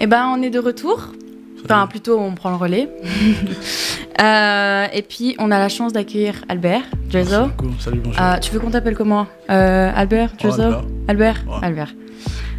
[0.00, 1.08] Eh ben, on est de retour.
[1.64, 2.88] Enfin, plutôt, on prend le relais.
[4.20, 6.82] Euh, et puis, on a la chance d'accueillir Albert.
[7.10, 7.70] Cool.
[7.78, 8.20] Salut, bonjour.
[8.20, 10.84] Euh, tu veux qu'on t'appelle comment Euh, Albert Oh, Drezo Albert.
[11.08, 11.54] Albert Ouais.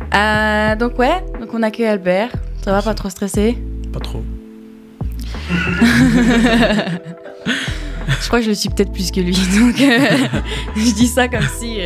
[0.09, 0.77] Albert.
[0.79, 2.31] Donc, ouais, donc on accueille Albert.
[2.65, 3.59] Ça va, pas trop stressé?
[3.93, 4.23] Pas trop.
[8.21, 9.75] Je crois que je le suis peut-être plus que lui, donc
[10.75, 11.77] je dis ça comme si.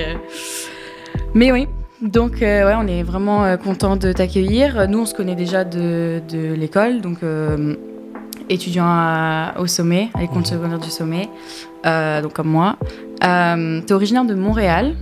[1.33, 1.67] Mais oui,
[2.02, 4.88] donc euh, ouais, on est vraiment euh, content de t'accueillir.
[4.89, 7.75] Nous, on se connaît déjà de, de l'école, donc euh,
[8.50, 10.46] étudiant à- au sommet, à l'école Mhm.
[10.46, 11.29] secondaire du sommet,
[11.86, 12.78] euh, donc comme moi.
[13.21, 14.93] T'es originaire de Montréal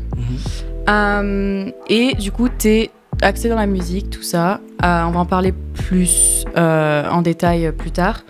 [0.88, 1.72] Mhm.
[1.90, 2.90] et du coup, t'es
[3.22, 4.60] axé dans la musique, tout ça.
[4.82, 8.22] On va en parler plus en détail plus tard.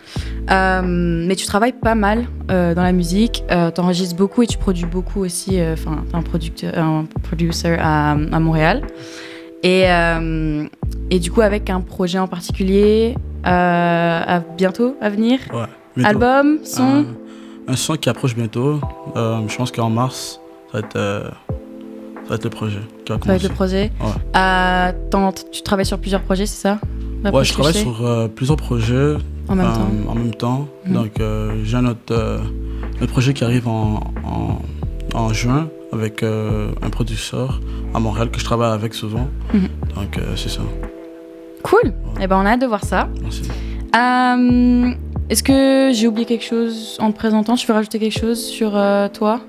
[0.51, 4.57] Euh, mais tu travailles pas mal euh, dans la musique, euh, t'enregistres beaucoup et tu
[4.57, 5.59] produis beaucoup aussi.
[5.61, 8.83] Enfin, t'es un producteur, un producer à, à Montréal.
[9.63, 9.85] Et,
[11.09, 15.39] et du coup, avec un projet en particulier à bientôt à venir?
[15.53, 15.65] Ouais.
[15.95, 16.09] Bientôt.
[16.09, 17.05] Album, son?
[17.67, 18.81] Un, son qui approche bientôt.
[19.15, 21.29] Euh, je pense qu'en mars, ça va être, euh,
[22.23, 23.91] ça va être le projet qui va Ça va être le projet?
[24.01, 24.07] Ouais.
[24.35, 26.79] Euh, tu travailles sur plusieurs projets, c'est ça?
[27.31, 29.15] Ouais, je travaille sur plusieurs projets
[29.49, 30.11] en même euh, temps.
[30.11, 30.67] en même temps.
[30.85, 30.93] Mhm.
[30.93, 32.39] Donc, euh, j'ai un autre euh,
[33.01, 37.59] un projet qui arrive en, en, en juin avec euh, un producteur
[37.93, 39.27] à Montréal que je travaille avec souvent.
[39.53, 39.67] Mhm.
[39.95, 40.61] Donc, euh, c'est ça.
[41.63, 41.93] Cool.
[42.21, 43.07] Eh ben, on a hâte de voir ça.
[43.21, 43.43] Merci.
[43.95, 44.91] Euh,
[45.29, 47.55] Est-ce que j'ai oublié quelque chose en te présentant?
[47.55, 49.39] Tu veux rajouter quelque chose sur euh, toi?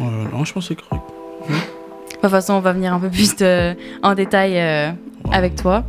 [0.00, 1.04] Euh, non, je pense que c'est correct.
[1.48, 4.90] De toute façon, on va venir un peu plus de- en détail euh,
[5.24, 5.36] Ouais.
[5.36, 5.84] avec toi.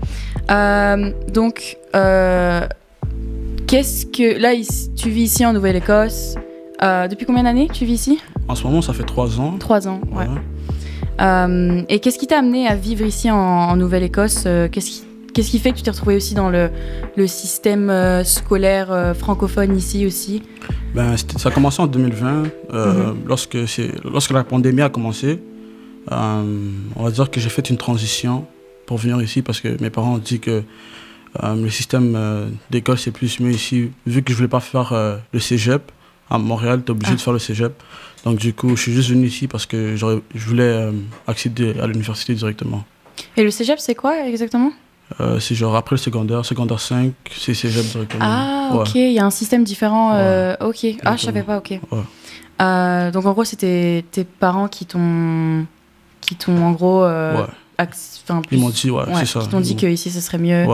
[0.52, 2.68] Euh, donc, euh,
[3.68, 4.40] qu'est-ce que.
[4.40, 4.52] Là,
[4.96, 6.36] tu vis ici en Nouvelle-Écosse.
[6.82, 8.20] Euh, depuis combien d'années tu vis ici?
[8.48, 9.56] En ce moment, ça fait trois ans.
[9.58, 10.26] Trois ans, ouais.
[10.26, 10.42] Ouais.
[11.22, 14.44] Euh, et qu'est-ce qui t'a amené à vivre ici en, en Nouvelle-Écosse?
[14.48, 15.04] Euh, Qu'est-ce qui,
[15.34, 16.70] qu'est-ce qui fait que tu t'es retrouvé aussi dans le,
[17.16, 20.42] le système euh, scolaire euh, francophone ici aussi?
[20.96, 23.18] Ben, ça a commencé en 2020, euh, Mhm.
[23.28, 25.40] lorsque, la pandémie a commencé.
[26.12, 28.46] On va dire que j'ai fait une transition
[28.86, 30.64] pour venir ici parce que mes parents ont dit que
[31.42, 33.92] euh, le système euh, d'école c'est plus mieux ici.
[34.06, 35.92] Vu que je voulais pas faire euh, le cégep
[36.30, 37.16] à Montréal, tu es obligé Ah.
[37.16, 37.74] de faire le cégep.
[38.26, 40.90] Donc du coup, je suis juste venu ici parce que je voulais
[41.28, 42.86] accéder à l'université directement.
[43.36, 44.72] Et le cégep, c'est quoi exactement?
[45.40, 48.24] C'est genre après le secondaire, secondaire 5, c'est cégep directement.
[48.26, 48.80] Ah, Ouais.
[48.82, 50.12] ok, il y a un système différent.
[50.62, 51.80] ok, ah, je savais pas, ok.
[51.92, 53.12] Ouais.
[53.12, 55.66] Donc en gros, c'était tes parents qui t'ont,
[56.22, 57.44] qui t'ont en gros, enfin,
[58.44, 59.40] Ils plus- m'ont dit, ouais, c'est ça.
[59.42, 60.66] qui t'ont dit Ils que ici, ce serait mieux.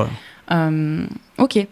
[0.52, 1.06] Euh,
[1.38, 1.68] ok,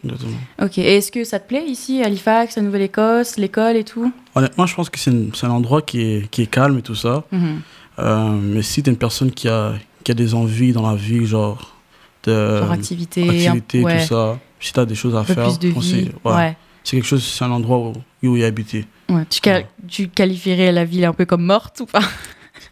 [0.61, 0.77] ok.
[0.77, 4.11] Et est-ce que ça te plaît ici, Halifax, la Nouvelle-Écosse, l'école et tout?
[4.35, 6.81] Honnêtement, je pense que c'est une- c'est un endroit qui est, qui est calme et
[6.83, 7.23] tout ça.
[7.31, 7.61] Mhm.
[7.99, 9.73] Euh, mais si t'es une personne qui a,
[10.03, 11.75] qui a des envies dans la vie, genre
[12.23, 15.69] de Genre activité, activité, ouais, tout ça, si t'as des choses à faire, plus de
[15.69, 15.81] vie.
[15.81, 16.57] c'est- ouais, Ouais.
[16.83, 17.93] c'est quelque chose, c'est un endroit où,
[18.27, 18.85] où y habiter.
[19.09, 19.25] ouais.
[19.29, 19.39] Tu,
[19.87, 22.01] tu qualifierais la ville un peu comme morte ou pas?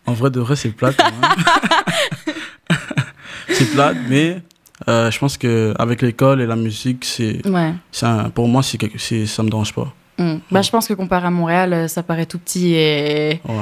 [0.05, 0.97] En vrai, de vrai, c'est plate.
[0.97, 1.31] quand même.
[3.49, 4.41] c'est plate, mais
[4.87, 7.73] euh, je pense que avec l'école et la musique, c'est, Ouais.
[8.03, 9.93] un- pour moi, c'est, c'est, ça me dérange pas.
[10.17, 10.35] Mm.
[10.51, 13.41] Bah, je pense que comparé à Montréal, euh, ça paraît tout petit et.
[13.47, 13.55] Ouais.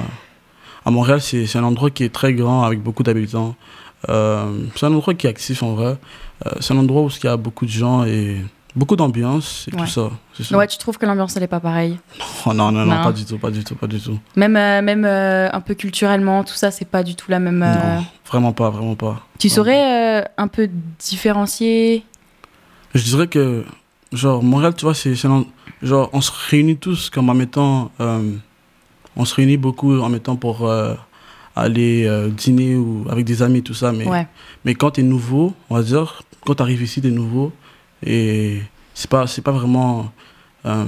[0.85, 3.55] À Montréal, c'est c'est un endroit qui est très grand avec beaucoup d'habitants.
[4.09, 5.95] Euh, c'est un endroit qui est actif en vrai.
[6.45, 8.37] Euh, c'est un endroit où il y a beaucoup de gens et
[8.75, 9.81] beaucoup d'ambiance et Ouais.
[9.83, 10.55] tout ça.
[10.57, 11.97] Ouais, tu trouves que l'ambiance, elle est pas pareille
[12.45, 13.03] Oh, non, non, non, Non.
[13.03, 14.19] pas du tout, pas du tout, pas du tout.
[14.35, 17.61] Même, euh, même euh, un peu culturellement, tout ça, c'est pas du tout la même.
[17.63, 19.25] euh, Non, vraiment pas, vraiment pas.
[19.39, 20.69] Tu saurais euh, un peu
[20.99, 22.03] différencier
[22.93, 23.63] Je dirais que,
[24.11, 28.31] genre, Montréal, tu vois, c'est genre, on se réunit tous comme en mettant, euh,
[29.15, 30.95] on se réunit beaucoup en mettant pour euh,
[31.55, 34.27] aller euh, dîner ou avec des amis, tout ça, mais Ouais.
[34.65, 37.51] Mais quand tu es nouveau, on va dire, quand tu arrives ici, tu es nouveau.
[38.05, 38.61] Et
[38.93, 40.11] c'est pas, c'est pas vraiment
[40.65, 40.85] euh,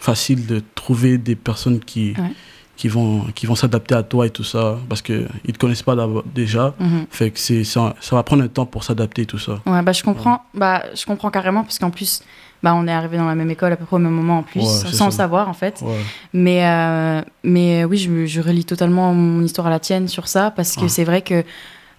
[0.00, 2.32] facile de trouver des personnes qui, Ouais.
[2.76, 4.78] qui vont, qui vont s'adapter à toi et tout ça.
[4.88, 5.96] Parce qu'ils ne te connaissent pas
[6.34, 6.74] déjà.
[6.78, 7.06] Mhm.
[7.10, 9.60] Fait que c'est, ça, ça va prendre un temps pour s'adapter et tout ça.
[9.66, 10.42] Ouais, bah je comprends.
[10.54, 12.22] Bah je comprends carrément parce qu'en plus,
[12.62, 14.42] bah on est arrivé dans la même école à peu près au même moment en
[14.42, 15.16] plus, Ouais, sans le ça.
[15.18, 15.80] savoir en fait.
[15.82, 15.98] Ouais.
[16.32, 20.50] Mais euh, mais oui, je, je relie totalement mon histoire à la tienne sur ça
[20.52, 20.88] parce que Ouais.
[20.88, 21.44] c'est vrai que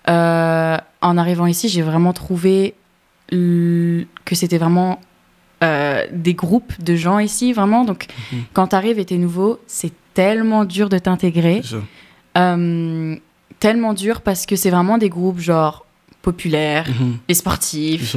[0.10, 2.74] euh, en arrivant ici, j'ai vraiment trouvé
[3.32, 5.00] que c'était vraiment
[5.64, 7.84] euh, des groupes de gens ici, vraiment.
[7.84, 8.44] Donc Mhm.
[8.54, 11.62] quand t'arrives et t'es nouveau, c'est tellement dur de t'intégrer.
[12.38, 13.16] Euh,
[13.60, 15.86] tellement dur parce que c'est vraiment des groupes genre
[16.22, 16.86] populaires,
[17.28, 18.16] les C'est sportifs,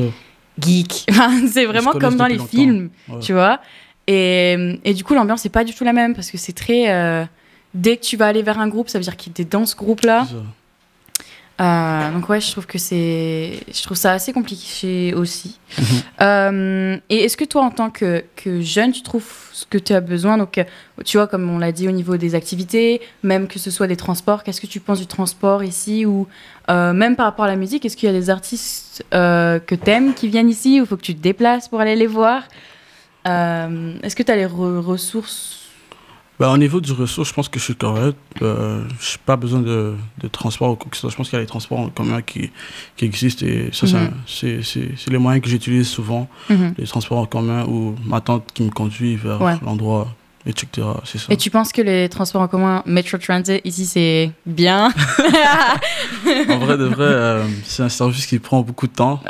[0.58, 1.06] geeks.
[1.48, 3.18] C'est vraiment comme dans les films, Ouais.
[3.20, 3.60] tu vois.
[4.06, 6.90] Et, et du coup, l'ambiance n'est pas du tout la même parce que c'est très.
[6.90, 7.24] euh,
[7.74, 9.74] dès que tu vas aller vers un groupe, ça veut dire qu'il était dans ce
[9.76, 10.26] groupe-là.
[11.60, 15.58] Euh, donc ouais, je trouve que c'est, je trouve ça assez compliqué aussi.
[15.78, 15.84] Mhm.
[16.20, 19.92] Euh, et est-ce que toi, en tant que, que jeune, tu trouves ce que tu
[19.92, 20.38] as besoin?
[20.38, 20.64] Donc, euh,
[21.04, 23.96] tu vois, comme on l'a dit au niveau des activités, même que ce soit des
[23.96, 26.04] transports, qu'est-ce que tu penses du transport ici?
[26.04, 26.26] Ou
[26.68, 30.14] euh, même par rapport à la musique, est-ce qu'il y a des artistes que t'aimes
[30.14, 32.42] qui viennent ici ou faut que tu te déplaces pour aller les voir?
[33.24, 35.61] Est-ce que tu as les re- ressources
[36.40, 38.16] Bah, au niveau du ressource, je pense que je suis correct.
[38.40, 41.10] Euh, je n'ai pas besoin de, de transport ou quoi que ce soit.
[41.10, 42.50] Je pense qu'il y a les transports en commun qui,
[42.96, 44.10] qui existent et ça, Mhm.
[44.26, 46.28] c'est les moyens que j'utilise souvent.
[46.50, 46.74] Mhm.
[46.78, 49.54] Les transports en commun ou ma tante qui me conduit vers Ouais.
[49.62, 50.08] l'endroit,
[50.46, 50.86] etc.
[51.04, 51.26] C'est ça.
[51.30, 54.90] Et tu penses que les transports en commun, Metro Transit, ici, c'est bien
[56.48, 59.20] En vrai, de vrai, euh, c'est un service qui prend beaucoup de temps.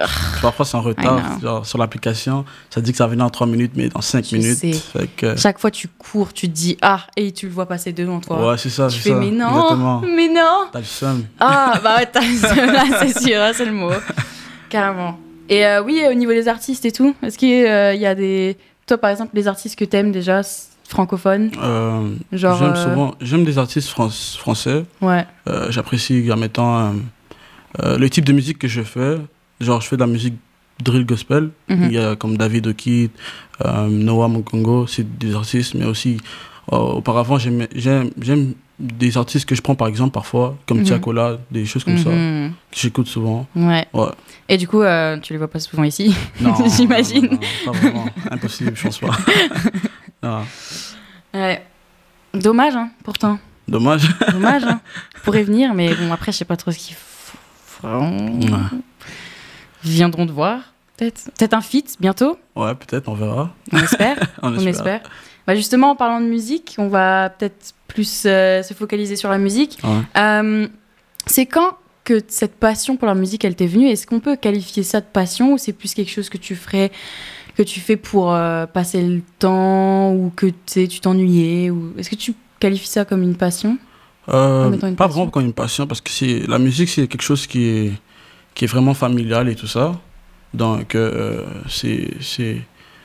[0.40, 1.20] Parfois, c'est en retard.
[1.40, 4.24] Genre, sur l'application, ça dit que ça va venir en 3 minutes, mais dans 5
[4.30, 4.58] Je minutes.
[4.58, 4.72] sais.
[4.72, 7.92] Fait que, Chaque fois, tu cours, tu te dis ah, et tu le vois passer
[7.92, 8.50] devant toi.
[8.50, 8.88] ouais, c'est ça.
[8.88, 9.16] tu c'est fais ça.
[9.16, 10.00] mais non, Exactement.
[10.02, 10.66] mais non.
[10.72, 11.24] T'as le seum.
[11.40, 13.90] Ah, bah ouais, t'as- là, c'est sûr, c'est le mot.
[14.68, 15.18] Carrément.
[15.48, 18.56] Et euh, oui, au niveau des artistes et tout, est-ce qu'il y a des.
[18.86, 20.40] Toi, par exemple, les artistes que t'aimes déjà,
[20.88, 24.84] francophones Euh, Genre, j'aime euh, souvent, j'aime des artistes fran- français.
[25.00, 25.26] Ouais.
[25.48, 26.90] Euh, J'apprécie en mettant euh,
[27.82, 29.16] euh, le type de musique que je fais.
[29.60, 30.34] Genre, je fais de la musique
[30.82, 31.50] drill gospel.
[31.68, 31.84] Mhm.
[31.84, 32.66] Il y a comme David
[33.64, 36.18] euh, Noah Mokongo, c'est des artistes, mais aussi
[36.72, 37.66] euh, auparavant, j'aime
[38.78, 40.84] des artistes que je prends par exemple parfois, comme Mhm.
[40.84, 42.52] Tiakola, des choses comme ça, Mhm.
[42.72, 43.46] que j'écoute souvent.
[43.54, 43.86] Ouais.
[43.92, 44.08] Ouais.
[44.48, 47.38] Et du coup, euh, tu les vois pas souvent ici Non, J'imagine.
[47.64, 48.06] pas vraiment.
[48.30, 49.10] Impossible, je pense pas.
[50.22, 50.42] Non.
[51.34, 51.64] Ouais.
[52.34, 53.38] Dommage, hein, pourtant.
[53.68, 54.08] Dommage.
[54.32, 54.80] Dommage, hein.
[55.24, 56.96] Pourrait venir, mais bon, après, je sais pas trop ce qu'ils
[57.66, 58.40] feront.
[58.40, 58.78] Ouais.
[59.84, 60.60] Viendront te voir,
[60.96, 61.24] peut-être.
[61.36, 63.50] Peut-être un feat bientôt, Ouais, peut-être, on verra.
[63.72, 64.16] on espère.
[64.42, 64.68] On, On espère.
[64.68, 65.00] espère.
[65.46, 69.38] Bah justement, en parlant de musique, on va peut-être plus euh, se focaliser sur la
[69.38, 69.80] musique.
[69.82, 70.00] Ouais.
[70.16, 70.68] Euh,
[71.26, 73.88] c'est quand que cette passion pour la musique, elle t'est venue?
[73.88, 76.90] Est-ce qu'on peut qualifier ça de passion ou c'est plus quelque chose que tu ferais,
[77.56, 82.16] que tu fais pour euh, passer le temps ou que tu t'ennuyais ou Est-ce que
[82.16, 83.78] tu qualifies ça comme une passion?
[84.28, 85.08] Euh, une pas passion.
[85.08, 87.92] vraiment comme une passion, parce que la musique, c'est quelque chose qui est,
[88.54, 90.00] qui est vraiment familial et tout ça.
[90.54, 92.58] Donc, euh, c'est,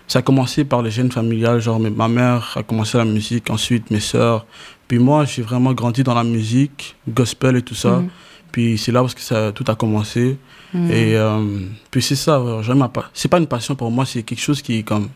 [0.08, 1.60] ça a commencé par les gènes familiales.
[1.60, 4.46] Genre, ma mère a commencé la musique, ensuite mes sœurs.
[4.88, 7.98] Puis moi, j'ai vraiment grandi dans la musique, gospel et tout ça.
[7.98, 8.10] Mhm.
[8.52, 10.38] Puis c'est là où ça, tout a commencé.
[10.74, 10.92] Mhm.
[10.92, 11.60] Et euh,
[11.92, 14.42] puis c'est ça, ouais, j'aime ma pa- c'est pas une passion pour moi, c'est quelque
[14.42, 15.10] chose qui est comme.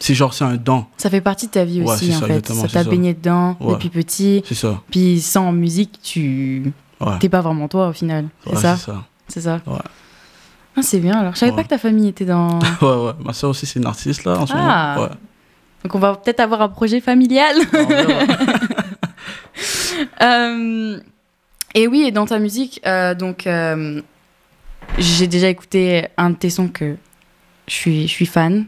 [0.00, 2.26] C'est genre, c'est un don, Ça fait partie de ta vie Ouais, aussi, en ça,
[2.26, 2.46] fait.
[2.52, 3.72] Ça t'a baigné dedans Ouais.
[3.74, 4.42] depuis petit.
[4.46, 4.80] c'est ça.
[4.90, 6.72] Puis sans musique, tu
[7.20, 8.26] t'es pas vraiment toi au final.
[8.46, 8.76] C'est ça
[9.26, 9.60] c'est ça.
[10.76, 11.34] Ah, c'est bien alors.
[11.34, 12.58] Je savais pas que ta famille était dans.
[12.80, 13.12] ouais, ouais.
[13.24, 14.94] Ma soeur aussi, c'est une artiste là en ce Ah.
[14.94, 15.06] moment.
[15.08, 15.14] Ouais.
[15.84, 17.56] Donc on va peut-être avoir un projet familial.
[20.22, 20.98] Euh,
[21.74, 23.46] et oui, et dans ta musique, euh, donc
[24.98, 26.96] j'ai déjà écouté un de tes sons que
[27.66, 28.66] je suis, je suis fan.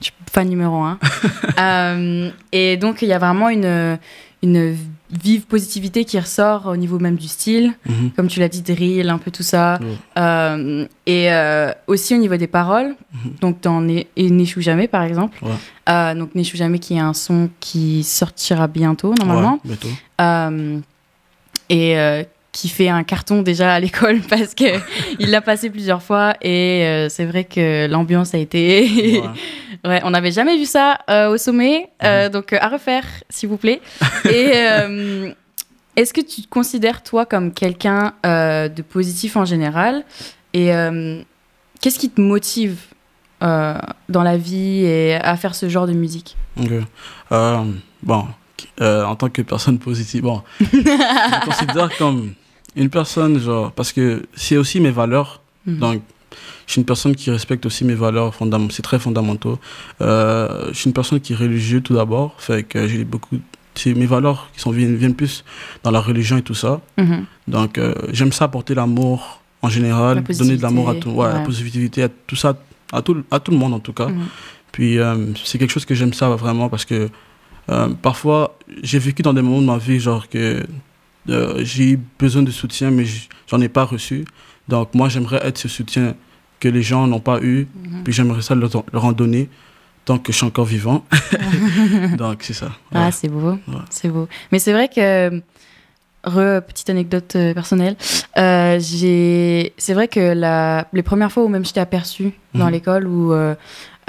[0.00, 0.98] Je suis fan numéro un.
[1.56, 3.96] Euh, et donc il y a vraiment une,
[4.42, 4.76] une
[5.10, 7.74] vive positivité qui ressort au niveau même du style.
[7.86, 8.10] Mhm.
[8.16, 9.78] Comme tu l'as dit, drill, un peu tout ça.
[10.18, 12.96] Euh, et euh, aussi au niveau des paroles.
[13.12, 13.32] Mhm.
[13.40, 15.38] Donc dans N'échoue jamais, par exemple.
[15.42, 15.52] Ouais.
[15.88, 19.60] Euh, donc N'échoue jamais, qui est un son qui sortira bientôt, normalement.
[19.64, 19.76] Ouais,
[20.18, 20.82] bientôt.
[21.70, 24.64] Et qui fait un carton déjà à l'école parce que
[25.18, 29.20] il l'a passé plusieurs fois et euh, c'est vrai que l'ambiance a été
[29.84, 29.90] Ouais.
[29.90, 33.48] ouais on n'avait jamais vu ça euh, au sommet euh, donc euh, à refaire s'il
[33.48, 33.80] vous plaît.
[34.30, 34.52] Et
[35.96, 40.04] est-ce que tu te considères toi comme quelqu'un de positif en général?
[40.52, 40.70] Et
[41.80, 42.78] qu'est-ce qui te motive
[43.40, 46.36] dans la vie et à faire ce genre de musique?
[48.02, 48.26] Bon,
[48.80, 52.34] en tant que personne positive, bon, je me considère comme
[52.76, 55.40] une personne, genre, parce que c'est aussi mes valeurs.
[55.66, 55.78] Mhm.
[55.78, 56.02] Donc,
[56.66, 58.34] je suis une personne qui respecte aussi mes valeurs.
[58.70, 59.58] C'est très fondamentaux.
[60.00, 62.34] Euh, je suis une personne qui est religieuse tout d'abord.
[62.38, 63.38] Fait que j'ai beaucoup.
[63.74, 65.44] C'est mes valeurs qui sont, viennent, viennent plus
[65.82, 66.80] dans la religion et tout ça.
[66.96, 67.24] Mhm.
[67.48, 71.32] Donc, euh, j'aime ça apporter l'amour en général, La donner de l'amour à tout, ouais,
[71.32, 72.54] la positivité à tout ça,
[72.92, 74.08] à tout, à tout le monde en tout cas.
[74.08, 74.26] Mhm.
[74.72, 77.08] Puis euh, c'est quelque chose que j'aime ça vraiment parce que
[77.70, 80.62] euh, parfois j'ai vécu dans des moments de ma vie genre que
[81.28, 83.04] euh, j'ai eu besoin de soutien mais
[83.48, 84.24] j'en ai pas reçu.
[84.68, 86.14] Donc moi j'aimerais être ce soutien
[86.60, 87.66] que les gens n'ont pas eu.
[87.74, 88.04] Mhm.
[88.04, 89.48] Puis j'aimerais ça leur, leur en donner
[90.04, 91.04] tant que je suis encore vivant.
[92.18, 92.70] Donc c'est ça.
[92.94, 93.74] Ah, c'est beau, Ouais.
[93.90, 94.28] c'est beau.
[94.52, 95.38] Mais c'est vrai que,
[96.24, 97.96] re, petite anecdote euh, personnelle,
[98.36, 102.72] euh, j'ai, c'est vrai que la, les premières fois où même j'étais aperçue dans Mhm.
[102.72, 103.54] l'école ou euh,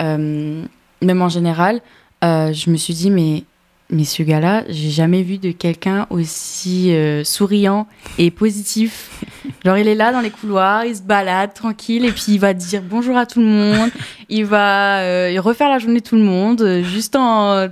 [0.01, 0.63] euh,
[1.01, 1.81] même en général,
[2.21, 3.43] je me suis dit mais
[3.91, 7.87] mais ce gars-là, j'ai jamais vu de quelqu'un aussi euh, souriant
[8.17, 9.23] et positif.
[9.65, 12.53] Genre, il est là dans les couloirs, il se balade tranquille et puis il va
[12.53, 13.91] dire bonjour à tout le monde.
[14.29, 17.67] Il va euh, refaire la journée de tout le monde, euh, juste en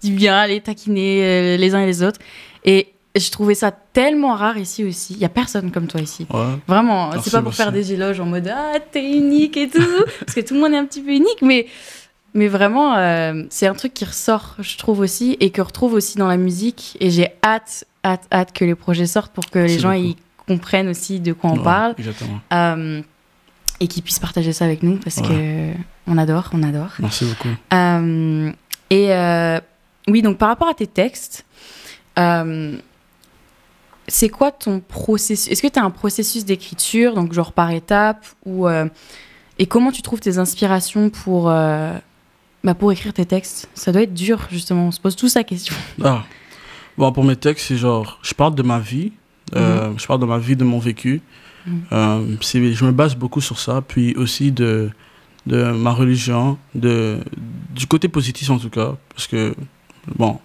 [0.00, 2.20] dit bien aller taquiner les uns et les autres.
[2.64, 5.14] Et je trouvais ça tellement rare ici aussi.
[5.14, 6.26] Il y a personne comme toi ici.
[6.66, 9.82] Vraiment, c'est pas pour faire des éloges en mode ah t'es unique et tout,
[10.20, 11.66] parce que tout le monde est un petit peu unique, mais
[12.34, 16.18] mais vraiment, euh, c'est un truc qui ressort, je trouve aussi, et que retrouve aussi
[16.18, 16.96] dans la musique.
[17.00, 20.16] Et j'ai hâte, hâte, hâte que les projets sortent pour que les gens y
[20.46, 21.94] comprennent aussi de quoi on parle.
[22.52, 23.00] Euh,
[23.80, 25.72] et qu'ils puissent partager ça avec nous parce qu'on que
[26.08, 26.90] on adore, on adore.
[26.98, 27.48] Merci beaucoup.
[27.72, 28.52] Euh,
[28.90, 29.60] et
[30.08, 31.46] oui, donc par rapport à tes textes,
[34.08, 35.50] c'est quoi ton processus?
[35.50, 38.68] Est-ce que tu as un processus d'écriture, donc genre par étape, ou
[39.60, 41.52] et comment tu trouves tes inspirations pour
[42.64, 44.88] bah pour écrire tes textes Ça doit être dur, justement.
[44.88, 45.74] On se pose tous la question.
[46.02, 46.24] Ah.
[46.96, 49.12] Bon, pour mes textes, c'est genre, je parle de ma vie.
[49.54, 49.98] Euh, mhm.
[49.98, 51.22] Je parle de ma vie, de mon vécu.
[51.92, 53.82] Euh, je me base beaucoup sur ça.
[53.86, 54.90] Puis aussi de,
[55.46, 57.18] de ma religion, de,
[57.74, 58.96] du côté positif en tout cas.
[59.10, 59.54] Parce que,
[60.16, 60.38] bon,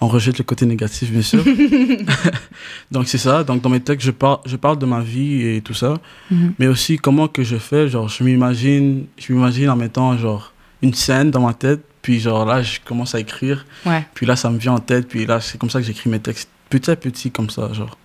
[0.00, 1.44] on rejette le côté négatif, bien sûr.
[2.90, 3.44] Donc c'est ça.
[3.44, 5.94] Donc dans mes textes, je parle, je parle de ma vie et tout ça.
[6.30, 6.54] Mhm.
[6.58, 7.88] Mais aussi comment que je fais.
[7.88, 12.44] Genre, je m'imagine, je m'imagine en mettant, genre, une scène dans ma tête, puis genre
[12.44, 13.66] là, je commence à écrire.
[13.86, 14.06] Ouais.
[14.14, 16.20] Puis là, ça me vient en tête, puis là, c'est comme ça que j'écris mes
[16.20, 16.48] textes.
[16.68, 17.96] Petit à petit, comme ça, genre.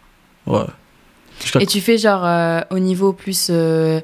[0.47, 0.65] Ouais.
[1.59, 3.99] Et tu fais genre euh, au niveau plus euh,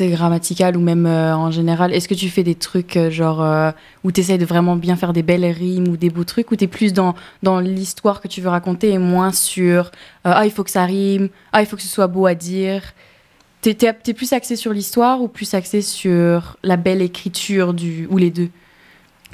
[0.00, 3.72] grammatical ou même euh, en général, est-ce que tu fais des trucs genre
[4.04, 6.56] où tu essaies de vraiment bien faire des belles rimes ou des beaux trucs, ou
[6.56, 9.90] tu es plus dans, dans l'histoire que tu veux raconter et moins sur
[10.24, 12.82] ah, il faut que ça rime, ah, il faut que ce soit beau à dire
[13.62, 18.18] T'es es, plus axé sur l'histoire ou plus axé sur la belle écriture du, ou
[18.18, 18.48] les deux?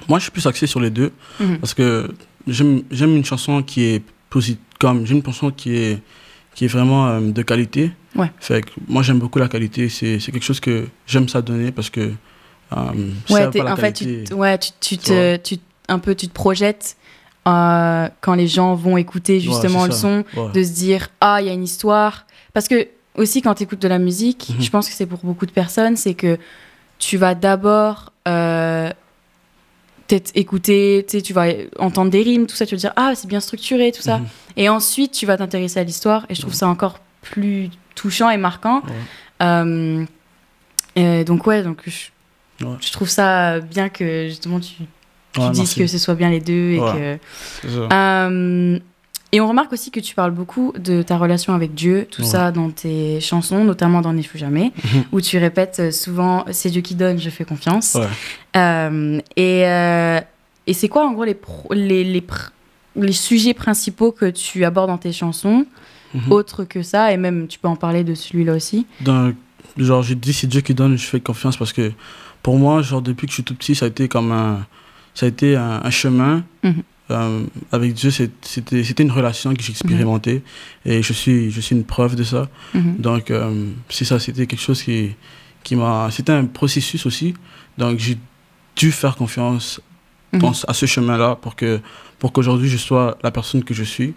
[0.07, 1.59] Moi, je suis plus axé sur les deux mhm.
[1.59, 2.11] parce que
[2.47, 6.03] j'aime une chanson qui est positive, comme j'ai une chanson qui est,
[6.55, 7.91] qui est vraiment euh, de qualité.
[8.15, 8.31] Ouais.
[8.39, 9.89] Fait que moi, j'aime beaucoup la qualité.
[9.89, 12.13] C'est quelque chose que j'aime ça donner parce que.
[12.77, 15.57] Euh, ouais, en fait, tu, ouais, tu, tu te, tu,
[15.89, 16.99] un peu, tu te projettes
[17.47, 21.51] euh, quand les gens vont écouter justement le son, de se dire ah, il y
[21.51, 22.27] a une histoire.
[22.53, 24.63] Parce que aussi quand tu écoutes de la musique, mhm.
[24.63, 26.39] je pense que c'est pour beaucoup de personnes, c'est que
[26.99, 28.91] tu vas d'abord euh,
[30.07, 31.47] peut-être écouter, tu vas
[31.79, 34.27] entendre des rimes, tout ça, tu vas dire ah c'est bien structuré, tout ça, mhm.
[34.57, 38.39] et ensuite tu vas t'intéresser à l'histoire, et je trouve ça encore plus touchant et
[38.39, 38.83] marquant.
[39.43, 40.05] Euh,
[41.25, 44.75] donc ouais, donc je, je, trouve ça bien que justement tu,
[45.33, 47.19] tu dises que ce soit bien les deux et que.
[49.33, 52.51] Et on remarque aussi que tu parles beaucoup de ta relation avec Dieu, tout ça
[52.51, 55.05] dans tes chansons, notamment dans N'y fous jamais, mhm.
[55.13, 57.99] où tu répètes euh, souvent C'est Dieu qui donne, je fais confiance.
[58.57, 60.21] Euh, et, euh,
[60.67, 61.37] et c'est quoi en gros les,
[61.73, 62.25] les, les,
[62.97, 65.67] les, sujets principaux que tu abordes dans tes chansons,
[66.15, 66.33] mhm.
[66.33, 68.87] autres que ça, et même tu peux en parler de celui-là aussi?
[69.03, 69.33] Dans,
[69.79, 71.93] Genre, j'ai dit C'est Dieu qui donne, je fais confiance parce que
[72.43, 74.67] pour moi, genre, depuis que je suis tout petit, ça a été comme un,
[75.15, 76.45] ça a été un, chemin.
[76.63, 76.83] Mhm.
[77.11, 80.43] Euh, avec Dieu, c'était une relation que j'expérimentais
[80.85, 80.93] mhm.
[80.93, 82.49] et je suis, je suis une preuve de ça.
[82.75, 82.97] Mhm.
[82.99, 85.15] Donc, euh, c'est ça, c'était quelque chose qui,
[85.63, 86.09] qui m'a.
[86.11, 87.35] C'était un processus aussi.
[87.79, 88.19] Donc, j'ai
[88.77, 89.81] dû faire confiance
[90.33, 90.53] mhm.
[90.67, 91.81] à ce chemin-là pour que
[92.19, 94.13] pour qu'aujourd'hui je sois la personne que je suis.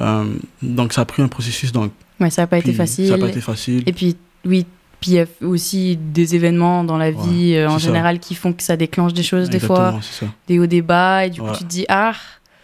[0.00, 0.24] Euh,
[0.62, 1.72] donc, ça a pris un processus.
[1.72, 3.08] Donc, ouais, ça n'a pas été facile.
[3.08, 3.82] Ça n'a pas été facile.
[3.86, 4.66] Et puis, oui,
[5.00, 8.52] puis il y a aussi des événements dans la vie euh, en général qui font
[8.52, 9.98] que ça déclenche des choses des fois,
[10.46, 12.12] des hauts débats, et du coup tu te dis ah.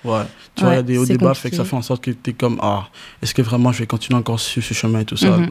[0.05, 0.23] Ouais,
[0.55, 2.11] tu vois, il y a des hauts débats, fait que ça fait en sorte que
[2.11, 2.89] tu es comme ah,
[3.23, 5.37] est-ce que vraiment je vais continuer encore sur ce chemin et tout ça?
[5.37, 5.51] Mhm.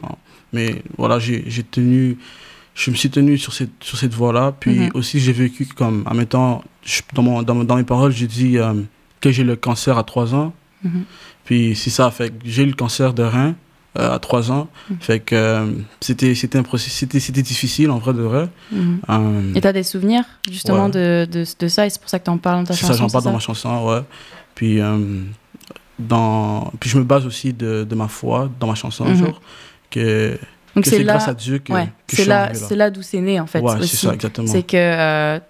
[0.52, 2.16] Mais voilà, j'ai tenu,
[2.74, 4.54] je me suis tenu sur cette, sur cette voie-là.
[4.58, 4.90] Puis mhm.
[4.94, 6.62] aussi, j'ai vécu comme, en mettant,
[7.14, 8.72] dans, mon, dans, dans, mes paroles, j'ai dit euh,
[9.20, 10.54] que j'ai le cancer à 3 ans.
[10.84, 11.04] Mhm.
[11.44, 13.54] Puis c'est ça, fait que j'ai eu le cancer de rein.
[13.98, 14.68] Euh, à 3 ans.
[14.90, 14.94] Mm.
[15.00, 15.66] Fait que euh,
[16.00, 18.48] c'était c'était un processus c'était difficile en vrai de vrai.
[18.70, 18.96] Mm.
[19.08, 22.18] Euh, et tu as des souvenirs justement de, de, de, ça et c'est pour ça
[22.18, 22.92] que tu en parles dans ta chanson.
[22.92, 24.02] ça j'en parle dans ma chanson, ouais.
[24.54, 24.80] Puis
[25.98, 29.16] dans puis je me base aussi de, de ma foi dans ma chanson mm-hmm.
[29.16, 29.40] genre
[29.90, 30.38] que
[30.74, 33.46] donc c'est grâce à Dieu que, ouais, c'est là, c'est là d'où c'est né en
[33.46, 33.60] fait.
[33.60, 34.46] Ouais, c'est ça exactement.
[34.46, 35.40] C'est que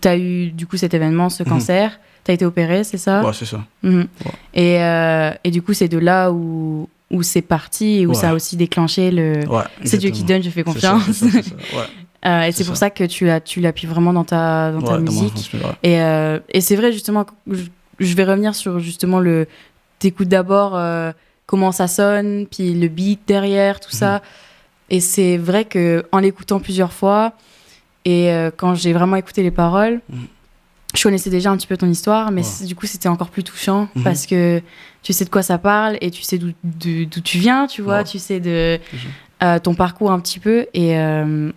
[0.00, 1.48] tu as eu du coup cet événement, ce mm-hmm.
[1.48, 3.60] cancer, tu as été opéré, c'est ça Ouais, c'est ça.
[3.84, 4.06] Mm-hmm.
[4.54, 8.34] Et, et du coup, c'est de là où où c'est parti et où ça a
[8.34, 9.40] aussi déclenché le
[9.84, 11.22] c'est Dieu qui donne, je fais confiance.
[12.24, 13.26] Euh, et c'est pour ça que tu
[13.60, 15.50] l'appuies vraiment dans ta, dans ta musique.
[15.82, 19.48] et, euh, et c'est vrai, justement, je, vais revenir sur justement le.
[19.98, 21.10] T'écoutes d'abord euh,
[21.46, 24.14] comment ça sonne, puis le beat derrière, tout ça.
[24.14, 24.20] Mhm.
[24.90, 27.32] Et c'est vrai que en l'écoutant plusieurs fois,
[28.04, 30.26] et quand j'ai vraiment écouté les paroles, mhm.
[30.94, 33.88] je connaissais déjà un petit peu ton histoire, mais du coup, c'était encore plus touchant
[33.96, 34.02] Mhm.
[34.04, 34.62] parce que
[35.02, 36.52] tu sais de quoi ça parle et tu sais d'où
[37.24, 38.04] tu viens, tu vois, Ouais.
[38.04, 38.78] tu sais de
[39.42, 40.66] euh, ton parcours un petit peu.
[40.74, 41.50] Et, euh,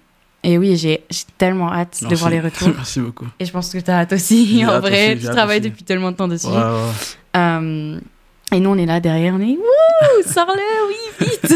[0.44, 2.70] et oui, j'ai j'ai tellement hâte de voir les retours.
[2.76, 3.28] Merci beaucoup.
[3.40, 5.16] et je pense que tu as hâte aussi, J'ai en hâte vrai.
[5.16, 5.70] aussi, tu travailles aussi.
[5.70, 6.48] depuis tellement de temps dessus.
[6.48, 6.92] Ouais, ouais.
[7.38, 8.00] Euh,
[8.52, 11.54] et nous, on est là derrière, on est Wouh, sors-le, oui, vite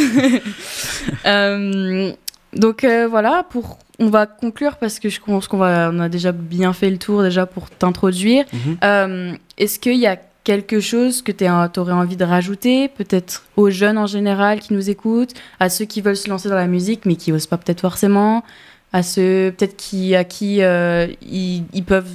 [2.53, 6.31] Donc voilà, pour, on va conclure parce que je pense qu'on va, on a déjà
[6.31, 8.45] bien fait le tour déjà pour t'introduire.
[8.53, 9.37] Mhm.
[9.57, 10.17] Est-ce qu'il y a
[10.49, 11.45] quelque chose que tu
[11.79, 16.01] aurais envie de rajouter, peut-être aux jeunes en général qui nous écoutent, à ceux qui
[16.01, 18.43] veulent se lancer dans la musique mais qui osent pas peut-être forcément,
[18.91, 22.09] à ceux peut-être qui, à qui euh, ils, ils peuvent,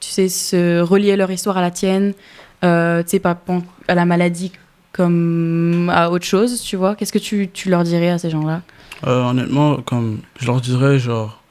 [0.00, 2.14] tu sais, se relier leur histoire à la tienne,
[2.64, 3.38] euh, tu sais, pas
[3.88, 4.52] à la maladie
[4.92, 8.62] comme à autre chose, tu vois Qu'est-ce que tu, tu leur dirais à ces gens-là?
[9.06, 11.42] Euh, honnêtement, comme je leur dirais, genre,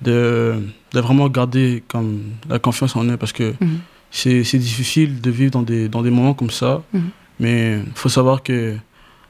[0.00, 0.54] de,
[0.94, 3.80] de vraiment garder comme la confiance en eux parce que Mhm.
[4.10, 6.82] C'est difficile de vivre dans des, dans des moments comme ça.
[6.92, 7.10] Mhm.
[7.40, 8.76] Mais il faut savoir que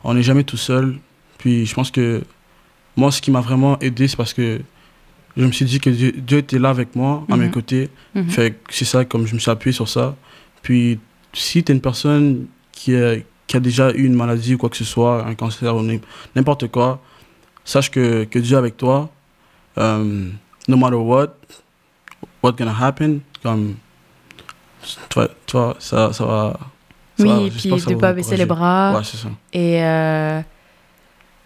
[0.04, 0.96] on n'est jamais tout seul.
[1.38, 2.22] Puis je pense que
[2.96, 4.60] moi, ce qui m'a vraiment aidé, c'est parce que
[5.36, 7.50] je me suis dit que Dieu, Dieu était là avec moi, à mes Mhm.
[7.52, 7.90] côtés.
[8.14, 8.28] Mhm.
[8.30, 10.16] Fait c'est ça, comme je me suis appuyé sur ça.
[10.62, 10.98] Puis
[11.32, 13.16] si tu es une personne qui a,
[13.46, 16.00] qui a déjà eu une maladie ou quoi que ce soit, un cancer ou n'im-
[16.34, 17.00] n'importe quoi,
[17.64, 19.10] sache que, que Dieu est avec toi.
[19.76, 20.32] Um,
[20.66, 21.34] no matter what,
[22.42, 23.74] what's gonna happen, comme,
[25.08, 26.56] tu vois, tu vois, ça, ça va...
[27.16, 28.94] ça Oui, va- et puis de va pas baisser les bras.
[28.96, 29.28] Ouais, c'est ça.
[29.52, 30.40] Et euh,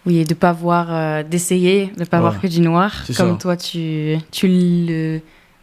[0.05, 2.21] oui, et de pas voir, euh, d'essayer, de pas Ouais.
[2.21, 3.37] voir que du noir, comme ça.
[3.39, 5.19] toi tu, tu le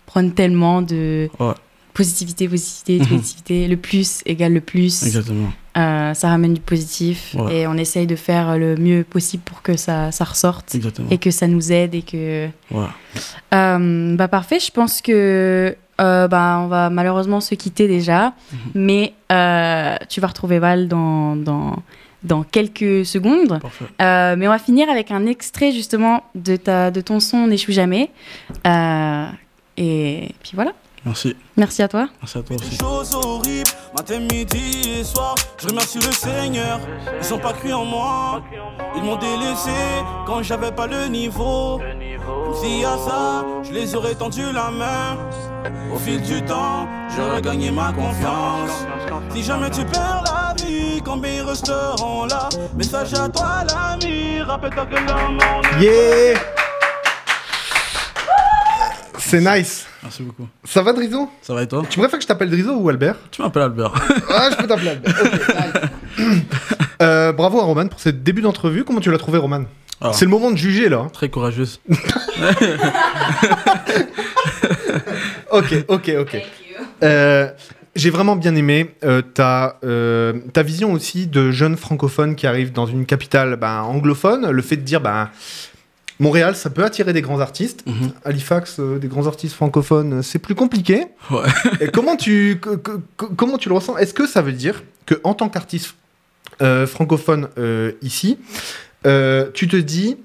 [0.07, 1.53] prônes tellement de Ouais.
[1.95, 3.09] positivité, positivité, Mhm.
[3.19, 3.69] positivité.
[3.69, 5.03] Le plus égale le plus.
[5.05, 5.53] Exactement.
[5.77, 7.59] Euh, ça ramène du positif Ouais.
[7.59, 11.07] et on essaye de faire le mieux possible pour que ça, ça ressorte Exactement.
[11.11, 12.49] et que ça nous aide et que
[13.55, 18.59] euh, bah parfait, je pense que euh, bah, on va malheureusement se quitter déjà, Mhm.
[18.75, 21.77] mais euh, tu vas retrouver Val dans, dans,
[22.25, 23.61] dans quelques secondes.
[24.01, 27.73] Euh, mais on va finir avec un extrait justement de, ta, de ton son N'échoue
[27.73, 28.11] jamais.
[29.77, 30.73] Et puis voilà,
[31.05, 31.35] Merci.
[31.57, 32.09] merci à toi.
[32.21, 32.77] Merci à toi Des aussi.
[32.77, 35.35] choses horribles, matin, midi et soir.
[35.59, 36.79] Je remercie le Seigneur,
[37.23, 38.43] ils ont pas cru en moi.
[38.97, 39.71] Ils m'ont délaissé
[40.27, 41.79] quand j'avais pas le niveau.
[41.79, 45.17] Même s'il y a ça, je les aurais tendu la main.
[45.95, 46.87] Au fil du temps,
[47.17, 48.87] j'aurais gagné ma confiance.
[49.35, 52.49] Si jamais tu perds la vie, combien ils resteront là?
[52.77, 55.83] Message à toi, l'ami, rappelle-toi que l'homme en est.
[55.83, 56.39] Yeah
[59.31, 59.87] C'est nice.
[60.03, 60.49] Merci beaucoup.
[60.65, 61.85] Ça va, Drizo Ça va et toi?
[61.89, 63.15] Tu préfères que je t'appelle Drizo ou Albert?
[63.31, 63.93] Tu m'appelles Albert.
[64.29, 65.15] Ah, je peux t'appeler Albert.
[65.23, 66.43] Ok, nice.
[67.03, 68.83] Euh, bravo à Roman pour ce début d'entrevue.
[68.85, 69.63] Comment tu l'as trouvé, Roman?
[70.01, 70.11] Ah.
[70.13, 70.99] C'est le moment de juger, là.
[70.99, 71.09] hein.
[71.13, 71.81] Très courageuse.
[75.53, 76.43] Ok, ok, ok.
[77.03, 77.49] Euh,
[77.97, 82.73] J'ai vraiment bien aimé euh, ta, euh, ta vision aussi de jeunes francophones qui arrivent
[82.73, 84.49] dans une capitale ben, anglophone.
[84.51, 85.29] Le fait de dire, ben,
[86.21, 87.83] Montréal, ça peut attirer des grands artistes.
[87.87, 88.13] Mhm.
[88.25, 91.07] Halifax, euh, des grands artistes francophones, euh, c'est plus compliqué.
[91.31, 91.49] Ouais.
[91.81, 93.97] Et comment tu, que- que- que- comment tu le ressens?
[93.97, 95.95] Est-ce que ça veut dire que en tant qu'artiste
[96.63, 98.39] euh, francophone euh, ici,
[99.03, 100.17] tu te dis,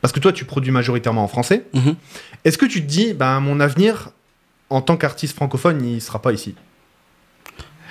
[0.00, 1.96] parce que toi tu produis majoritairement en français, Mhm.
[2.44, 4.10] est-ce que tu te dis, ben, mon avenir
[4.70, 6.54] en tant qu'artiste francophone, il sera pas ici?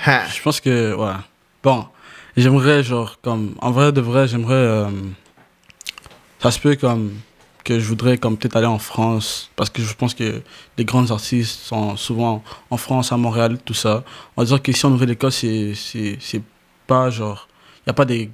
[0.05, 0.23] Ha.
[0.33, 1.13] Je pense que, ouais.
[1.63, 1.85] Bon,
[2.37, 4.85] j'aimerais, genre, comme, en vrai de vrai, j'aimerais,
[6.51, 7.13] ça se peut comme,
[7.63, 10.41] que je voudrais, comme, peut-être aller en France, parce que je pense que
[10.77, 14.03] les grands artistes sont souvent en France, à Montréal, tout ça.
[14.37, 16.41] On va dire qu'ici en Nouvelle-Écosse, c'est, c'est, c'est
[16.87, 17.47] pas, genre,
[17.79, 18.29] il n'y a pas des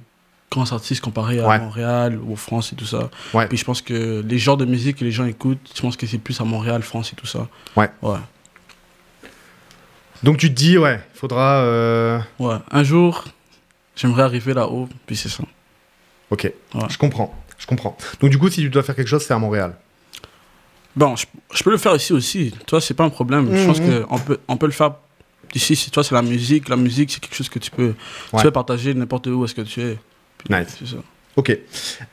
[0.50, 1.58] grands artistes comparés à Ouais.
[1.58, 3.08] Montréal ou France et tout ça.
[3.32, 3.46] Ouais.
[3.48, 6.06] Puis je pense que les genres de musique que les gens écoutent, je pense que
[6.06, 7.48] c'est plus à Montréal, France et tout ça.
[7.74, 7.90] Ouais.
[8.02, 8.18] Ouais.
[10.22, 11.62] Donc tu te dis, ouais, il faudra.
[11.62, 12.56] euh, Ouais.
[12.70, 13.24] Un jour,
[13.96, 15.42] j'aimerais arriver là-haut, puis c'est ça.
[16.30, 16.44] Ok,
[16.74, 16.82] Ouais.
[16.88, 17.96] je comprends, je comprends.
[18.20, 19.74] Donc du coup, si tu dois faire quelque chose, c'est à Montréal.
[20.94, 22.52] Bon, je, je peux le faire ici aussi.
[22.66, 23.48] Toi, c'est pas un problème.
[23.56, 24.04] Je pense Mhm.
[24.04, 24.92] qu'on peut, on peut le faire
[25.54, 25.74] ici.
[25.74, 26.68] Si toi, c'est la musique.
[26.68, 27.94] La musique, c'est quelque chose que tu peux,
[28.32, 28.38] Ouais.
[28.40, 29.98] tu peux partager n'importe où est-ce que tu es.
[30.38, 30.76] Puis, Nice.
[30.78, 30.96] C'est ça.
[31.36, 31.56] Ok.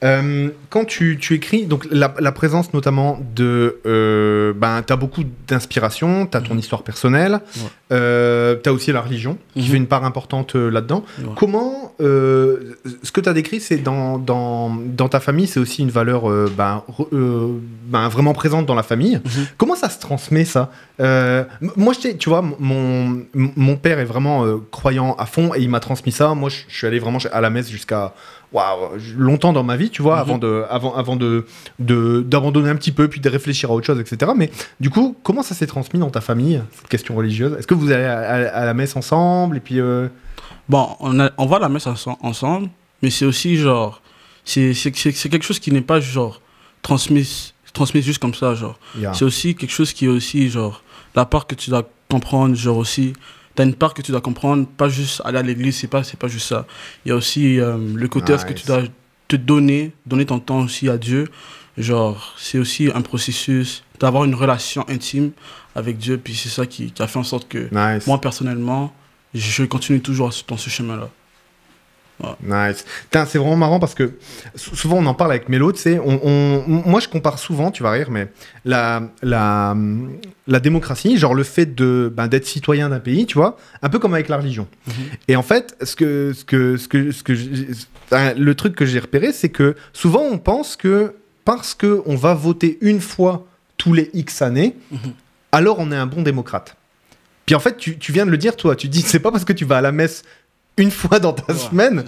[0.04, 3.80] Euh, quand tu, tu écris, donc la, la présence notamment de.
[3.86, 6.60] Euh, ben, tu as beaucoup d'inspiration, tu as ton Mhm.
[6.60, 7.64] histoire personnelle, Ouais.
[7.92, 9.66] euh, tu as aussi la religion qui Mhm.
[9.72, 11.04] fait une part importante euh, là-dedans.
[11.20, 11.26] Ouais.
[11.36, 11.94] Comment.
[12.00, 16.30] ce que tu as décrit, c'est dans, dans, dans ta famille, c'est aussi une valeur
[16.56, 19.18] ben, ben, vraiment présente dans la famille.
[19.18, 19.46] Mhm.
[19.58, 20.72] Comment ça se transmet ça?
[21.00, 25.82] Moi, je tu vois, mon, mon père est vraiment croyant à fond et il m'a
[25.82, 26.34] transmis ça.
[26.36, 28.14] Moi, je suis allé vraiment à la messe jusqu'à
[28.52, 30.22] waouh, longtemps dans ma vie, tu vois, Mhm.
[30.22, 31.46] avant de, avant, avant de,
[31.80, 34.32] d'abandonner un petit peu, puis de réfléchir à autre chose, etc.
[34.36, 37.54] Mais du coup, comment ça s'est transmis dans ta famille, cette question religieuse?
[37.58, 40.08] Est-ce que vous allez à, à- à la messe ensemble et puis euh,
[40.68, 42.70] Bon, on, a- on va à la messe ense- ensemble,
[43.02, 44.02] mais c'est aussi genre.
[44.46, 46.42] C'est quelque chose qui n'est pas genre
[46.82, 48.80] transmis, transmis juste comme ça, genre.
[49.14, 50.84] C'est aussi quelque chose qui est aussi genre.
[51.16, 53.14] La part que tu dois comprendre, genre aussi.
[53.60, 56.18] T'as une part que tu dois comprendre, pas juste aller à l'église, c'est pas, c'est
[56.18, 56.66] pas juste ça.
[57.04, 58.62] Il y a aussi euh, le côté, est-ce que Nice.
[58.62, 58.84] tu dois
[59.28, 61.28] te donner, donner ton temps aussi à Dieu.
[61.78, 65.32] Genre, c'est aussi un processus d'avoir une relation intime
[65.76, 68.08] avec Dieu, puis c'est ça qui, qui a fait en sorte que Nice.
[68.08, 68.94] moi, personnellement,
[69.34, 71.10] je continue toujours dans ce chemin-là.
[72.44, 72.84] Nice.
[73.04, 74.12] Putain, c'est vraiment marrant parce que
[74.56, 77.72] sou- souvent on en parle avec Mélo, tu sais, on, on- moi je compare souvent,
[77.72, 78.28] tu vas rire, mais
[78.66, 79.76] la, la,
[80.48, 84.00] la démocratie, genre le fait de ben, d'être citoyen d'un pays, tu vois, un peu
[84.00, 84.68] comme avec la religion.
[84.88, 84.94] Mhm.
[85.30, 87.34] Et en fait, ce que, ce que, ce que, ce que
[88.38, 91.14] le truc que j'ai repéré, c'est que souvent on pense que
[91.46, 95.00] parce que on va voter une fois tous les X années, Mhm.
[95.54, 96.76] alors on est un bon démocrate.
[97.46, 99.46] Puis en fait, tu, tu viens de le dire, toi, tu dis, c'est pas parce
[99.46, 100.24] que tu vas à la messe
[100.80, 102.06] une fois dans ta Ouais, semaine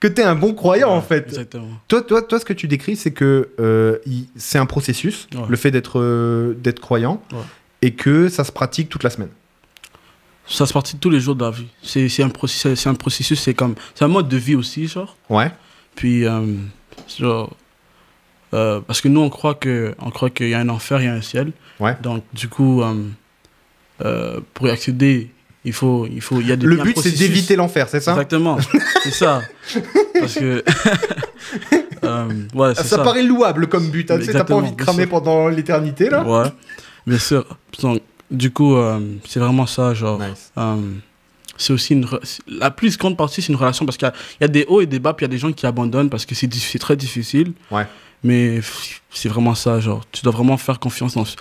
[0.00, 1.26] que tu es un bon croyant, en fait.
[1.28, 1.68] Exactement.
[1.88, 3.98] Toi, toi, toi, ce que tu décris, c'est que euh,
[4.36, 5.42] c'est un processus, Ouais.
[5.48, 7.22] le fait d'être euh, d'être croyant,
[7.82, 9.30] et que ça se pratique toute la semaine.
[10.48, 11.66] Ça se partit tous les jours de la vie.
[11.82, 15.16] C'est un processus, c'est un processus, c'est comme, c'est un mode de vie aussi, genre.
[15.28, 15.50] Ouais.
[15.96, 16.40] Puis, euh,
[17.18, 17.50] genre,
[18.50, 21.52] parce que nous, on croit qu'il y a un enfer, il y a un ciel.
[21.80, 21.96] Ouais.
[22.02, 22.82] Donc, du coup,
[24.54, 25.30] pour y accéder,
[25.66, 26.64] il faut, il faut, il y a des.
[26.66, 28.12] Le but, c'est d'éviter l'enfer, c'est ça?
[28.12, 28.56] Exactement.
[29.02, 29.42] c'est ça.
[30.18, 30.64] Parce que,
[32.04, 34.10] euh, ouais, ça, paraît louable comme but.
[34.10, 34.18] hein.
[34.18, 36.22] Tu t'as pas envie de cramer pendant l'éternité, là?
[36.24, 36.48] Ouais,
[37.06, 37.44] bien sûr.
[37.82, 38.00] Donc,
[38.30, 40.18] du coup, euh, c'est vraiment ça, genre.
[40.18, 40.52] Nice.
[40.56, 40.76] euh,
[41.56, 42.04] c'est aussi une.
[42.04, 44.44] re- c'est- La plus grande partie, c'est une relation parce qu'il y, a- il y
[44.44, 46.26] a des hauts et des bas, puis il y a des gens qui abandonnent parce
[46.26, 47.52] que c'est très difficile.
[47.70, 47.86] Ouais.
[48.22, 48.60] Mais
[49.10, 50.02] c'est vraiment ça, genre.
[50.12, 51.36] Tu dois vraiment faire confiance dans ce,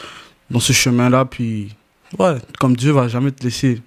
[0.49, 1.69] dans ce chemin-là, puis.
[2.19, 3.81] Ouais, comme Dieu va jamais te laisser.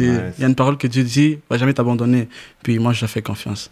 [0.00, 2.28] Il Ouais, y a une parole que Dieu dit, va jamais t'abandonner.
[2.62, 3.70] Puis moi, je la fais confiance.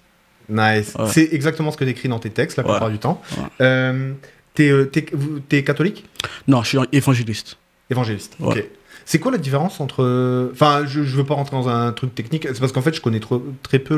[0.49, 0.95] Nice.
[0.99, 1.07] Ouais.
[1.09, 2.71] C'est exactement ce que t'écris dans tes textes, la Ouais.
[2.73, 3.23] plupart du temps.
[3.37, 3.45] Ouais.
[3.63, 4.13] Euh,
[4.55, 6.05] T'es euh, t'es- catholique?
[6.47, 7.57] Non, je suis évangéliste.
[7.89, 8.37] Évangéliste.
[8.39, 8.63] Ok.
[9.07, 10.51] C'est quoi la différence entre.
[10.53, 13.01] Enfin, je, je veux pas rentrer dans un truc technique, c'est parce qu'en fait, je
[13.01, 13.97] connais trop- très peu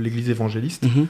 [0.00, 0.84] l'église évangéliste.
[0.84, 1.08] Mhm.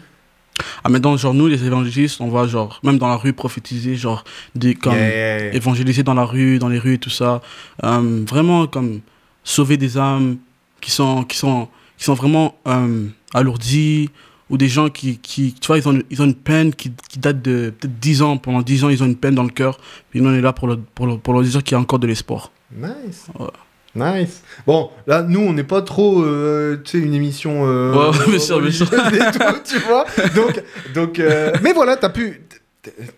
[0.82, 3.94] Ah, mais dans, genre, nous, les évangélistes, on va, genre, même dans la rue, prophétiser,
[3.94, 4.24] genre,
[4.54, 5.54] des, comme, Yeah, yeah, yeah.
[5.54, 7.42] évangéliser dans la rue, dans les rues et tout ça.
[7.84, 9.00] Euh, vraiment, comme,
[9.48, 10.36] sauver des âmes
[10.80, 14.10] qui sont, qui sont, qui sont vraiment euh, alourdies,
[14.50, 17.18] ou des gens qui, qui tu vois, ils ont, ils ont une peine qui, qui
[17.18, 18.36] date de peut-être 10 ans.
[18.38, 19.78] Pendant 10 ans, ils ont une peine dans le cœur.
[20.10, 21.80] Puis nous, on est là pour, le, pour, le- pour leur dire qu'il y a
[21.80, 22.50] encore de l'espoir.
[22.74, 23.26] Nice.
[23.38, 23.46] Ouais.
[23.94, 24.42] Nice.
[24.66, 27.64] Bon, là, nous, on n'est pas trop, euh, tu sais, une émission.
[27.66, 28.88] Euh, Ouais, ouais, bien sûr, bien sûr.
[28.88, 30.04] religieuse et tout, tu vois.
[30.34, 30.62] Donc,
[30.94, 32.42] donc euh, mais voilà, t'as pu,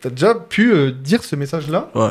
[0.00, 1.90] t'as déjà pu euh, dire ce message-là.
[1.94, 2.10] Ouais.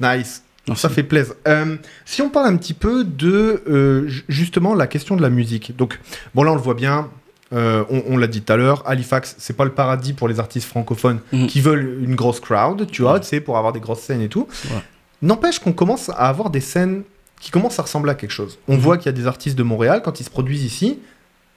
[0.00, 0.42] Nice.
[0.68, 0.82] Merci.
[0.82, 1.34] Ça fait plaisir.
[1.46, 5.30] Euh, si on parle un petit peu de euh, ju- justement la question de la
[5.30, 5.76] musique.
[5.76, 5.98] Donc,
[6.34, 7.08] bon, là, on le voit bien.
[7.54, 10.38] euh, on on l'a dit tout à l'heure, Halifax, c'est pas le paradis pour les
[10.38, 11.46] artistes francophones Mhm.
[11.46, 13.20] qui veulent une grosse crowd, tu vois, Ouais.
[13.20, 14.46] tu sais, pour avoir des grosses scènes et tout.
[14.66, 14.82] Ouais.
[15.22, 17.04] N'empêche qu'on commence à avoir des scènes
[17.40, 18.58] qui commencent à ressembler à quelque chose.
[18.68, 18.80] On Mhm.
[18.80, 20.98] voit qu'il y a des artistes de Montréal, quand ils se produisent ici,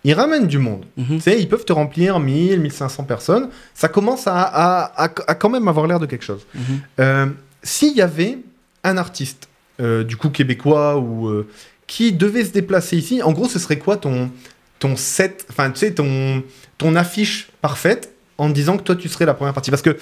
[0.06, 0.86] ils ramènent du monde.
[0.98, 3.50] Tu sais, ils peuvent te remplir 1000, 1500 personnes.
[3.74, 6.46] Ça commence à, à- à- à quand même avoir l'air de quelque chose.
[6.56, 6.62] Mhm.
[7.02, 7.26] Euh,
[7.64, 8.40] S'il y avait
[8.84, 9.48] un artiste,
[9.80, 11.48] euh, du coup québécois, ou euh,
[11.88, 14.32] qui devait se déplacer ici, en gros, ce serait quoi ton,
[14.80, 16.44] ton set, enfin, tu sais, ton,
[16.78, 19.70] ton affiche parfaite en disant que toi, tu serais la première partie?
[19.72, 19.98] Parce que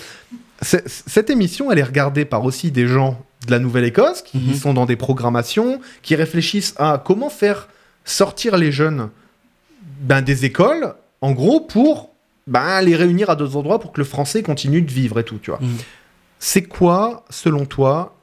[0.61, 4.53] cette émission, elle est regardée par aussi des gens de la Nouvelle-Écosse qui Mhm.
[4.55, 7.69] sont dans des programmations, qui réfléchissent à comment faire
[8.05, 9.09] sortir les jeunes
[10.01, 12.09] ben, des écoles, en gros, pour
[12.47, 15.37] ben, les réunir à d'autres endroits pour que le français continue de vivre et tout,
[15.41, 15.59] tu vois.
[15.61, 15.77] Mhm.
[16.39, 18.15] C'est quoi, selon toi,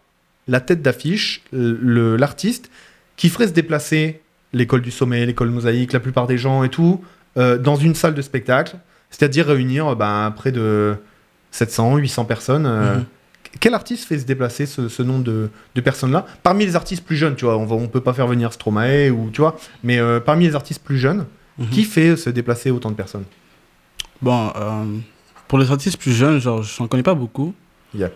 [0.48, 2.70] la tête d'affiche, le- l'artiste,
[3.16, 4.20] qui ferait se déplacer
[4.52, 7.02] l'école du sommet, l'école mosaïque, la plupart des gens et tout,
[7.36, 8.76] euh, dans une salle de spectacle,
[9.10, 10.94] c'est-à-dire réunir ben, près de
[11.50, 13.04] 700, 800 personnes euh, Mhm.
[13.58, 16.26] Quel artiste fait se déplacer ce, ce nombre de, de personnes-là?
[16.42, 19.30] Parmi les artistes plus jeunes, tu vois, on, on peut pas faire venir Stromae ou
[19.32, 21.24] tu vois, mais euh, parmi les artistes plus jeunes,
[21.58, 21.68] Mhm.
[21.70, 23.24] qui fait se déplacer autant de personnes?
[24.20, 24.52] Bon,
[25.48, 27.54] pour les artistes plus jeunes, genre, je n'en connais pas beaucoup.
[27.94, 28.10] Yeah.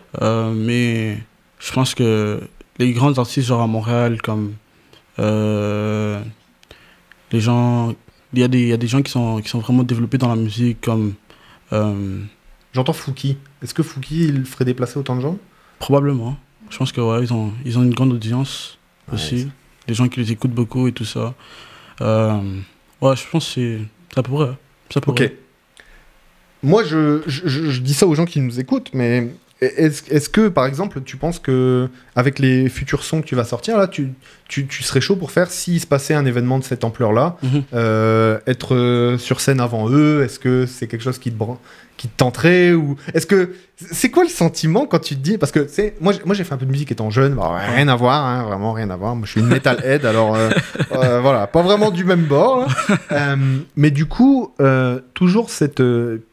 [0.55, 1.19] Mais
[1.61, 2.41] je pense que
[2.79, 4.55] les grands artistes, genre à Montréal, comme
[5.19, 6.21] euh,
[7.33, 7.95] les gens.
[8.33, 10.17] Il y, a des, il y a des gens qui sont, qui sont vraiment développés
[10.19, 11.15] dans la musique, comme.
[11.73, 12.21] euh,
[12.73, 13.37] J'entends Fouki.
[13.61, 15.37] Est-ce que Fouki, il ferait déplacer autant de gens?
[15.81, 16.37] probablement.
[16.69, 19.49] Je pense que ouais, ils ont, ils ont une grande audience Ouais, aussi.
[19.89, 21.35] Les gens qui les écoutent beaucoup et tout ça.
[22.01, 22.39] Euh,
[23.01, 23.81] ouais, je pense que c'est-
[24.15, 24.53] ça pourrait.
[24.93, 25.05] Ça Ok.
[25.05, 25.37] pourrait.
[26.63, 29.29] moi, je, je, je- je dis ça aux gens qui nous écoutent, mais
[29.61, 33.77] est-ce que, par exemple, tu penses que avec les futurs sons que tu vas sortir,
[33.77, 34.13] là, tu,
[34.49, 37.63] tu, tu serais chaud pour faire, s'il se passait un événement de cette ampleur-là, Mhm.
[37.75, 40.23] euh, être euh, sur scène avant eux?
[40.23, 41.59] Est-ce que c'est quelque chose qui te, bran-
[41.99, 45.53] qui te tenterait ou Est-ce que c'est quoi le sentiment quand tu te dis parce
[45.53, 47.89] que sais, moi, j'ai- moi j'ai fait un peu de musique étant jeune, bah, rien
[47.89, 49.15] à voir, hein, vraiment rien à voir.
[49.15, 50.35] Moi, je suis une metalhead, alors
[50.93, 52.67] euh, voilà, pas vraiment du même bord.
[53.77, 54.53] mais du coup,
[55.15, 55.83] toujours cette.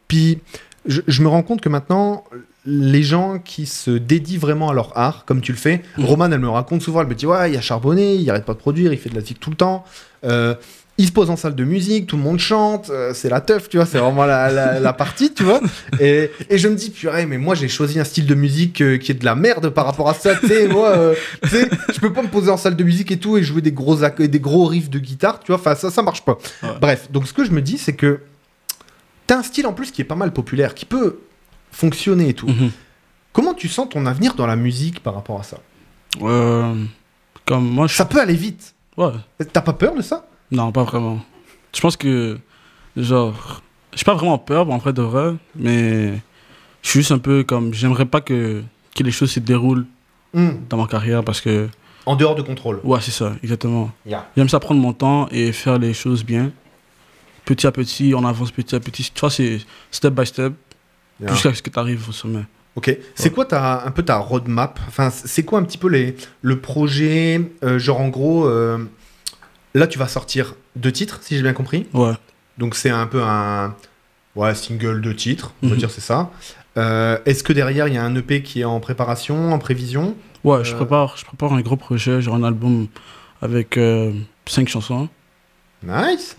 [0.08, 0.40] puis,
[0.86, 2.24] je, je me rends compte que maintenant,
[2.70, 6.06] les gens qui se dédient vraiment à leur art, comme tu le fais, Mhm.
[6.06, 8.54] Romane, elle me raconte souvent, elle me dit Ouais, il a charbonné, il arrête pas
[8.54, 9.86] de produire, il fait de la musique tout le temps.
[10.26, 10.54] Euh,
[11.00, 13.70] il se pose en salle de musique, tout le monde chante, euh, c'est la teuf,
[13.70, 15.62] tu vois, c'est vraiment la, la- la partie, tu vois.
[16.00, 18.98] Et, et je me dis, purée, mais moi j'ai choisi un style de musique euh,
[18.98, 21.70] qui est de la merde par rapport à ça, tu sais, moi, euh, tu sais,
[21.94, 23.96] je peux pas me poser en salle de musique et tout et jouer des gros,
[23.96, 26.40] des gros riffs de guitare, tu vois, enfin ça, ça marche pas.
[26.64, 26.70] Ouais.
[26.82, 28.20] Bref, donc ce que je me dis, c'est que
[29.28, 31.20] t'as un style en plus qui est pas mal populaire, qui peut
[31.72, 32.48] fonctionner et tout.
[32.48, 32.72] Mhm.
[33.34, 35.58] Comment tu sens ton avenir dans la musique par rapport à ça?
[36.22, 36.74] Euh,
[37.46, 38.74] comme moi, je Ça peut aller vite.
[38.98, 39.12] Ouais.
[39.54, 40.26] T'as pas peur de ça?
[40.52, 41.20] Non, pas vraiment.
[41.76, 42.40] Je pense que,
[42.96, 43.62] genre,
[43.94, 46.14] j'ai pas vraiment peur en vrai de vrai, mais
[46.82, 48.64] je suis juste un peu comme, j'aimerais pas que,
[48.96, 49.86] que les choses se déroulent
[50.34, 50.50] Hmm.
[50.70, 51.70] dans ma carrière parce que,
[52.06, 52.82] En dehors de contrôle.
[52.84, 53.92] ouais, c'est ça, exactement.
[54.06, 54.28] Yeah.
[54.36, 56.52] J'aime ça prendre mon temps et faire les choses bien.
[57.46, 59.10] Petit à petit, on avance petit à petit.
[59.14, 60.54] Tu vois, c'est step by step
[61.20, 61.32] Yeah.
[61.34, 62.44] jusqu'à ce que tu arrives au sommet.
[62.76, 62.96] Ok.
[63.16, 64.80] C'est quoi ta, un peu ta roadmap?
[64.88, 67.42] Enfin, c'est quoi un petit peu les, le projet?
[67.64, 68.78] Euh, Genre, en gros, euh,
[69.74, 71.88] là, tu vas sortir deux titres, si j'ai bien compris.
[71.94, 72.14] Ouais.
[72.60, 73.76] Donc, c'est un peu un
[74.36, 75.80] ouais, single de titres, on va Mhm.
[75.80, 76.30] dire, c'est ça.
[76.78, 80.16] Euh, Est-ce que derrière, il y a un EP qui est en préparation, en prévision?
[80.44, 82.88] Ouais, je, prépare, je prépare un gros projet, genre un album
[83.42, 83.80] avec
[84.46, 85.10] cinq chansons.
[85.84, 86.36] Nice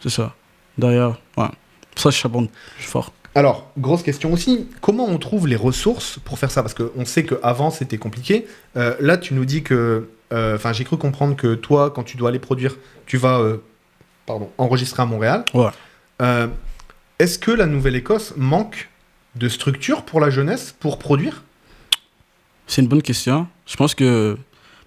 [0.00, 0.34] C'est ça.
[0.76, 1.46] Derrière, ouais.
[1.94, 3.12] Ça, je charbonne je suis fort.
[3.38, 6.60] Alors, grosse question aussi, comment on trouve les ressources pour faire ça?
[6.62, 8.48] Parce qu'on sait qu'avant, c'était compliqué.
[8.76, 10.08] Euh, là, tu nous dis que...
[10.32, 12.74] euh, Enfin, j'ai cru comprendre que toi, quand tu dois aller produire,
[13.06, 13.58] tu vas euh,
[14.26, 15.44] pardon, enregistrer à Montréal.
[15.54, 15.70] Ouais.
[17.20, 18.88] Est-ce que la Nouvelle-Écosse manque
[19.36, 21.44] de structure pour la jeunesse pour produire?
[22.66, 23.46] C'est une bonne question.
[23.66, 24.36] Je pense que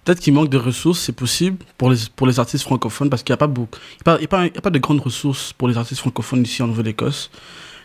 [0.04, 3.32] peut-être qu'il manque de ressources, c'est possible pour les, pour les artistes francophones parce qu'il
[3.32, 3.78] n'y a pas beaucoup.
[4.02, 5.78] A, pas- il y a pas- il y a pas de grandes ressources pour les
[5.78, 7.30] artistes francophones ici en Nouvelle-Écosse.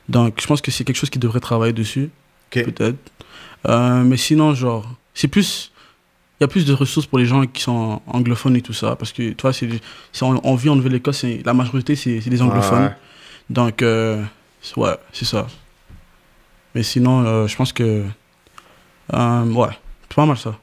[0.10, 2.10] Donc, je pense que c'est quelque chose qui devrait travailler dessus.
[2.50, 2.98] Peut-être.
[3.68, 5.72] Euh, mais sinon, genre, c'est plus.
[6.40, 8.96] Il y a plus de ressources pour les gens qui sont anglophones et tout ça.
[8.96, 9.68] Parce que, toi, c'est,
[10.22, 12.84] on, on vit en Nouvelle-Écosse, la majorité, c'est, des anglophones.
[12.86, 12.96] Ouais.
[13.50, 14.24] Donc, euh,
[14.78, 15.48] ouais, c'est ça.
[16.76, 18.04] Mais sinon, euh, je pense que.
[19.12, 19.70] ouais,
[20.10, 20.56] c'est pas mal ça.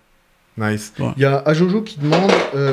[0.57, 0.93] Nice.
[0.99, 1.13] Il Ouais.
[1.17, 2.31] y a Ajojo qui demande,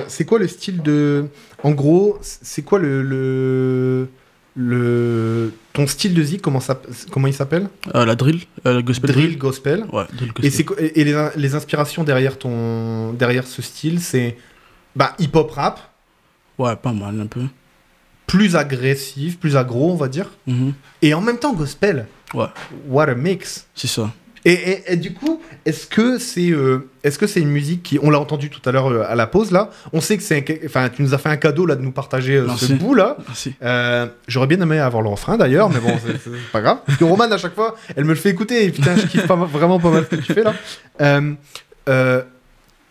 [0.07, 1.27] c'est quoi le style de...
[1.63, 3.01] En gros, c'est quoi le...
[3.01, 4.07] le...
[4.55, 5.53] le...
[5.73, 6.81] Ton style de zik, comment, ça...
[7.11, 7.69] comment il s'appelle?
[7.95, 9.85] Euh, la drill, euh, le gospel Drill, gospel.
[9.93, 10.91] Ouais, drill gospel.
[10.95, 14.37] Et, les, les inspirations derrière, ton, derrière ce style, c'est
[14.95, 15.79] bah, hip-hop rap,
[16.57, 17.41] Ouais, pas mal un peu.
[18.27, 20.73] plus agressif, plus aggro, on va dire, Mhm.
[21.01, 22.05] et en même temps gospel.
[22.33, 22.45] Ouais.
[22.87, 23.67] What a mix.
[23.75, 24.11] C'est ça.
[24.43, 27.99] Et, et- et du coup, est-ce que c'est euh, est-ce que c'est une musique qui,
[28.01, 30.43] on l'a entendu tout à l'heure euh, à la pause là, on sait que c'est,
[30.65, 33.17] enfin, tu nous as fait un cadeau là de nous partager euh, ce bout là.
[33.27, 33.53] Merci.
[34.27, 36.79] J'aurais bien aimé avoir le refrain d'ailleurs, mais bon, c'est- pas grave.
[36.85, 39.27] Parce que Roman, à chaque fois, elle me le fait écouter et putain, je kiffe
[39.27, 40.53] pas, vraiment pas mal ce que tu fais là.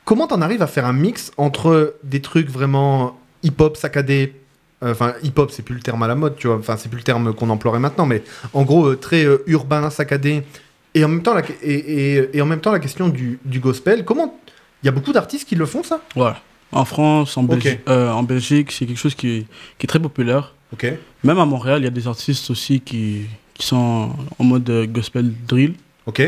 [0.04, 4.34] Comment t'en arrives à faire un mix entre des trucs vraiment hip-hop saccadé
[4.82, 6.56] Enfin, hip-hop, c'est plus le terme à la mode, tu vois.
[6.56, 8.22] Enfin, c'est plus le terme qu'on emploierait maintenant, mais
[8.54, 10.42] en gros, très urbain, saccadé.
[10.94, 13.60] Et en même temps, la, et, et- et en même temps, la question du, du
[13.60, 14.04] gospel.
[14.04, 14.38] Comment
[14.82, 16.00] Il y a beaucoup d'artistes qui le font, ça?
[16.16, 16.32] Ouais.
[16.72, 17.44] En France, en.
[17.44, 19.46] Belgi- euh, en Belgique, c'est quelque chose qui est,
[19.78, 20.54] qui est très populaire.
[20.72, 20.86] Ok.
[21.24, 23.22] Même à Montréal, il y a des artistes aussi qui,
[23.54, 25.74] qui sont en mode euh, gospel drill.
[26.06, 26.22] Ok.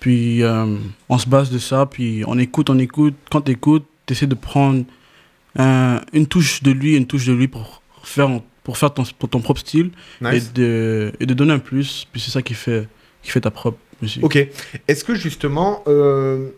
[0.00, 0.76] Puis euh,
[1.08, 3.14] on se base de ça, puis on écoute, on écoute.
[3.30, 4.84] Quand tu écoutes, tu essaies de prendre
[5.56, 8.28] un- une touche de lui, une touche de lui pour faire,
[8.64, 10.50] pour faire ton, pour ton propre style Nice.
[10.50, 12.06] et, de, et de donner un plus.
[12.12, 12.86] Puis c'est ça qui fait,
[13.22, 14.24] qui fait ta propre musique.
[14.24, 14.36] Ok.
[14.88, 16.48] Est-ce que justement, euh,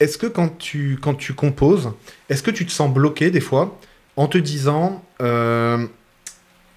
[0.00, 1.92] est-ce que quand tu, quand tu composes,
[2.28, 3.78] est-ce que tu te sens bloqué des fois
[4.16, 5.86] en te disant, euh,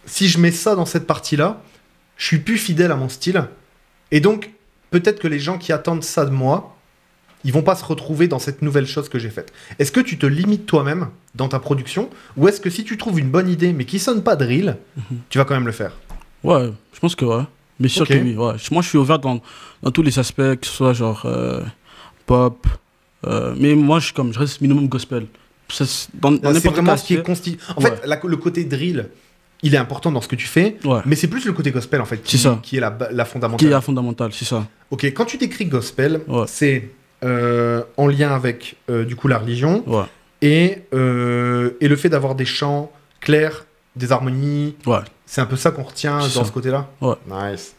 [0.06, 1.62] si je mets ça dans cette partie-là,
[2.18, 3.44] je suis plus fidèle à mon style,
[4.12, 4.52] et donc
[4.92, 6.72] peut-être que les gens qui attendent ça de moi,
[7.44, 9.52] ils vont pas se retrouver dans cette nouvelle chose que j'ai faite.
[9.78, 13.20] Est-ce que tu te limites toi-même dans ta production, ou est-ce que si tu trouves
[13.20, 15.20] une bonne idée mais qui sonne pas drill, Mhm.
[15.30, 15.92] tu vas quand même le faire?
[16.44, 17.44] Ouais, je pense que ouais.
[17.80, 18.54] Mais sûr que oui, ouais.
[18.72, 19.42] Moi, je suis ouvert dans,
[19.84, 21.62] dans tous les aspects, que ce soit genre euh,
[22.26, 22.66] pop.
[23.28, 25.26] euh, mais moi, je, comme, je reste minimum gospel.
[25.70, 27.22] C'est- vraiment ce qui est aspect.
[27.24, 27.58] consti...
[27.76, 27.90] En Ouais.
[27.92, 29.10] fait, la- le côté drill,
[29.64, 31.00] il est important dans ce que tu fais, Ouais.
[31.06, 32.60] mais c'est plus le côté gospel en fait qui, ça.
[32.62, 33.68] qui est la, la Qui fondamentale.
[33.68, 34.68] est la fondamentale, c'est ça.
[34.92, 36.92] Ok, quand tu décris gospel, c'est
[37.24, 39.84] euh, en lien avec du coup la religion
[40.44, 44.76] et, et le fait d'avoir des chants clairs, des harmonies.
[44.86, 45.00] Ouais.
[45.26, 46.46] C'est un peu ça qu'on retient dans ça.
[46.46, 46.88] ce côté-là.
[47.02, 47.16] Ouais.
[47.30, 47.74] Nice.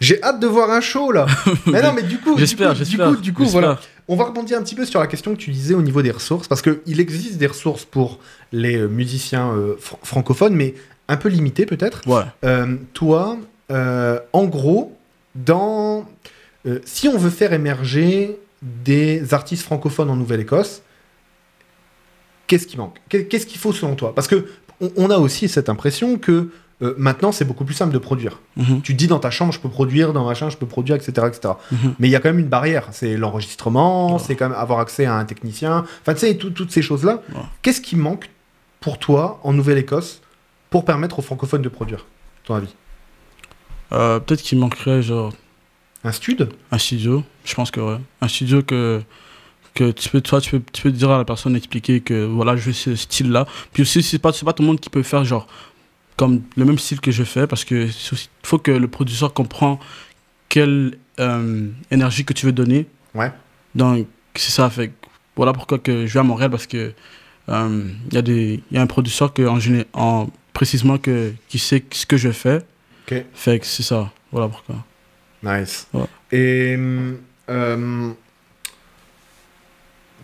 [0.00, 1.26] J'ai hâte de voir un show là.
[1.66, 2.74] mais non, mais du coup, du coup.
[2.84, 3.60] Du coup, du coup, j'espère.
[3.60, 3.80] voilà.
[4.08, 6.10] On va rebondir un petit peu sur la question que tu disais au niveau des
[6.10, 8.18] ressources, parce qu'il existe des ressources pour
[8.52, 10.74] les euh, musiciens euh, fr- francophones, mais
[11.08, 12.02] un peu limitées peut-être.
[12.06, 12.22] Ouais.
[12.44, 13.38] Euh, toi,
[13.70, 14.94] euh, en gros,
[15.34, 16.06] dans,
[16.84, 20.82] si on veut faire émerger des artistes francophones en Nouvelle-Écosse,
[22.46, 22.96] qu'est-ce qui manque?
[23.08, 24.14] Qu'est- Qu'est-ce qu'il faut selon toi?
[24.14, 24.46] Parce que
[24.96, 26.50] on, a aussi cette impression que
[26.82, 28.40] euh, maintenant c'est beaucoup plus simple de produire.
[28.56, 28.82] Mhm.
[28.82, 31.12] Tu te dis dans ta chambre je peux produire, dans machin je peux produire, etc.
[31.28, 31.54] etc.
[31.70, 31.94] Mhm.
[31.98, 32.88] Mais il y a quand même une barrière.
[32.90, 35.84] C'est l'enregistrement, c'est quand même avoir accès à un technicien.
[36.02, 37.22] Enfin, tu sais, tout- toutes ces choses-là.
[37.62, 38.28] Qu'est-ce qui manque
[38.80, 40.20] pour toi en Nouvelle-Écosse
[40.70, 42.04] pour permettre aux francophones de produire,
[42.44, 42.74] ton avis?
[43.92, 45.32] Euh, Peut-être qu'il manquerait genre
[46.02, 47.22] Un stud un studio.
[47.44, 47.98] Je pense que ouais.
[48.20, 49.02] Un studio que
[49.74, 52.56] que tu peux toi tu peux tu peux dire à la personne expliquer que voilà
[52.56, 53.46] je veux ce style là.
[53.72, 55.46] Puis aussi c'est pas c'est pas tout le monde qui peut faire genre
[56.16, 57.88] comme le même style que je fais parce que
[58.42, 59.80] faut que le producteur comprend
[60.48, 62.86] quelle euh, énergie que tu veux donner.
[63.14, 63.32] Ouais.
[63.74, 64.06] Donc
[64.36, 64.92] c'est ça fait
[65.36, 66.92] voilà pourquoi que je vais à Montréal parce que
[67.48, 69.58] euh, il y a des y a un producteur que en,
[69.92, 72.62] en précisément que qui sait ce que je fais.
[73.06, 73.24] Ok.
[73.34, 74.10] Fait que c'est ça.
[74.30, 74.76] Voilà pourquoi.
[75.42, 75.86] Nice.
[75.92, 76.06] Ouais.
[76.32, 76.76] Et
[77.50, 78.12] euh,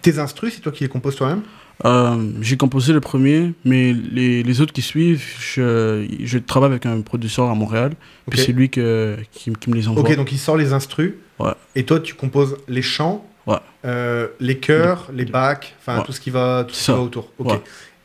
[0.02, 1.42] tes instrus, c'est toi qui les composes toi-même?
[1.86, 6.84] Euh, j'ai composé le premier, mais les, les autres qui suivent, je, je travaille avec
[6.84, 7.92] un producteur à Montréal,
[8.26, 8.30] Ok.
[8.34, 10.02] puis c'est lui que, qui, qui me les envoie.
[10.02, 11.14] Ok, donc il sort les instrus.
[11.38, 11.52] Ouais.
[11.74, 13.56] Et toi, tu composes les chants, Ouais.
[13.86, 16.04] euh, les chœurs, les bacs, enfin Ouais.
[16.04, 17.32] tout ce qui va, tout ce qui va autour.
[17.38, 17.58] Ok.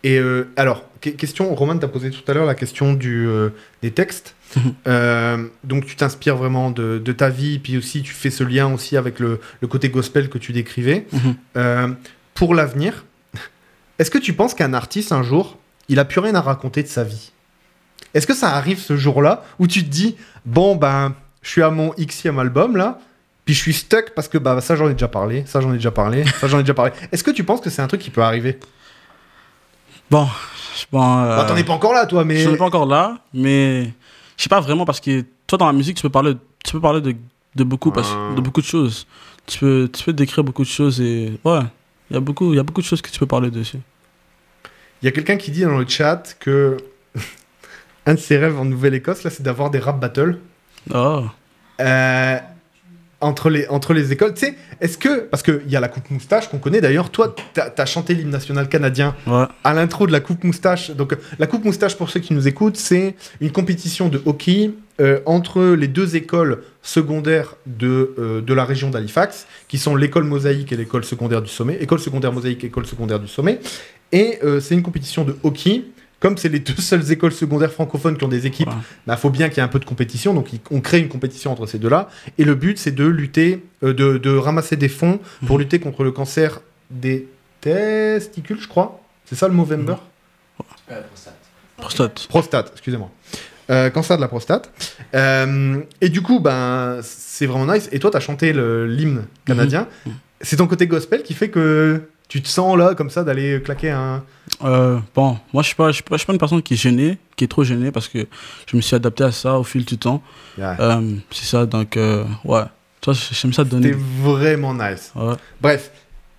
[0.05, 3.49] Et euh, alors, que- question, Roman t'a posé tout à l'heure la question du, euh,
[3.81, 4.35] des textes.
[4.55, 4.73] Mhm.
[4.87, 8.71] Euh, donc tu t'inspires vraiment de, de ta vie, puis aussi tu fais ce lien
[8.71, 11.07] aussi avec le, le côté gospel que tu décrivais.
[11.11, 11.95] Mhm.
[12.35, 13.03] Pour l'avenir,
[13.97, 15.57] est-ce que tu penses qu'un artiste un jour,
[15.89, 17.31] il a plus rien à raconter de sa vie?
[18.13, 20.15] Est-ce que ça arrive ce jour-là où tu te dis
[20.45, 22.99] bon ben je suis à mon xème album là,
[23.45, 25.77] puis je suis stuck parce que bah ça j'en ai déjà parlé, ça j'en ai
[25.77, 26.91] déjà parlé, ça j'en ai déjà parlé.
[27.11, 28.59] Est-ce que tu penses que c'est un truc qui peut arriver?
[30.11, 30.27] Bon,
[30.77, 32.85] je- bon, euh, Bah, T'en es pas encore là toi, mais je suis pas encore
[32.85, 33.85] là, mais
[34.37, 36.81] je sais pas vraiment parce que toi dans la musique tu peux parler, tu peux
[36.81, 37.15] parler de,
[37.55, 39.07] de beaucoup parce- de beaucoup de choses.
[39.47, 41.59] Tu peux, tu peux décrire beaucoup de choses et ouais,
[42.09, 43.79] il y a beaucoup, il y a beaucoup de choses que tu peux parler dessus.
[45.01, 46.77] il y a quelqu'un qui dit dans le chat que
[48.05, 50.39] un de ses rêves en Nouvelle-Écosse là, c'est d'avoir des rap battles.
[50.93, 51.23] Oh,
[51.81, 52.37] Euh,
[53.21, 56.09] entre les, entre les écoles, tu sais, est-ce que, parce qu'il y a la coupe
[56.11, 60.11] moustache qu'on connaît d'ailleurs, toi, t'as as chanté l'hymne national canadien ouais, à l'intro de
[60.11, 60.91] la coupe moustache.
[60.91, 65.19] Donc, la coupe moustache, pour ceux qui nous écoutent, c'est une compétition de hockey euh,
[65.25, 70.71] entre les deux écoles secondaires de, euh, de la région d'Halifax, qui sont l'école mosaïque
[70.71, 71.77] et l'école secondaire du sommet.
[71.81, 73.59] École secondaire mosaïque, école secondaire du sommet.
[74.11, 75.83] Et euh, c'est une compétition de hockey.
[76.19, 78.69] Comme c'est les deux seules écoles secondaires francophones qui ont des équipes,
[79.07, 80.33] il faut bien qu'il y ait un peu de compétition.
[80.33, 82.09] Donc, on crée une compétition entre ces deux-là.
[82.37, 85.61] Et le but, c'est de lutter, euh, de, de ramasser des fonds pour Mhm.
[85.63, 87.27] lutter contre le cancer des
[87.61, 89.01] testicules, je crois.
[89.25, 89.95] C'est ça le Movember
[90.91, 91.35] Euh, prostate.
[91.77, 92.27] prostate.
[92.29, 93.09] Prostate, excusez-moi.
[93.71, 94.71] Euh, cancer de la prostate.
[95.15, 97.89] Euh, et du coup, ben, c'est vraiment nice.
[97.91, 99.87] Et toi, tu as chanté l'hymne canadien.
[100.05, 100.13] Mhm.
[100.41, 103.91] C'est ton côté gospel qui fait que tu te sens là, comme ça, d'aller claquer
[103.91, 104.23] un.
[104.63, 106.75] Euh, bon, moi je suis pas, je suis pas, je suis pas une personne qui
[106.75, 108.25] est gênée, qui est trop gênée parce que
[108.67, 110.21] je me suis adapté à ça au fil du temps.
[110.57, 110.77] Yeah.
[110.79, 112.63] Euh, c'est ça, donc euh, ouais.
[113.01, 113.93] Toi, j'aime ça donner.
[113.93, 115.11] C'était vraiment nice.
[115.15, 115.35] Ouais.
[115.61, 115.91] Bref,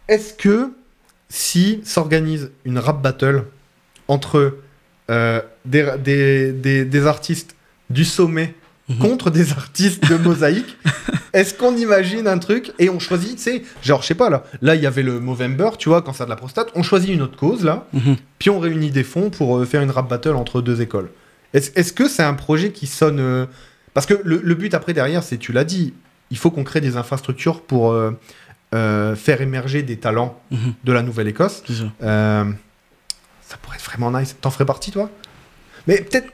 [0.08, 0.72] est-ce que
[1.28, 3.44] si s'organise une rap battle
[4.08, 4.58] entre
[5.10, 7.54] euh, des, des, des, des artistes
[7.90, 8.54] du sommet
[8.88, 8.98] Mhm.
[8.98, 10.76] contre des artistes de mosaïque,
[11.32, 14.44] est-ce qu'on imagine un truc et on choisit, tu sais, genre, je sais pas, là,
[14.62, 17.22] là, il y avait le Movember, tu vois, cancer de la prostate, on choisit une
[17.22, 18.16] autre cause, là, Mhm.
[18.38, 21.10] puis on réunit des fonds pour euh, faire une rap battle entre deux écoles.
[21.52, 23.18] Est-ce que c'est un projet qui sonne...
[23.18, 23.46] euh,
[23.94, 25.94] Parce que le, le but après derrière, c'est, tu l'as dit,
[26.30, 28.12] il faut qu'on crée des infrastructures pour euh,
[29.16, 30.74] faire émerger des talents Mhm.
[30.84, 31.62] de la Nouvelle-Écosse.
[31.98, 34.36] Ça pourrait être vraiment nice.
[34.40, 35.08] T'en ferais partie, toi?
[35.86, 36.28] Mais peut-être...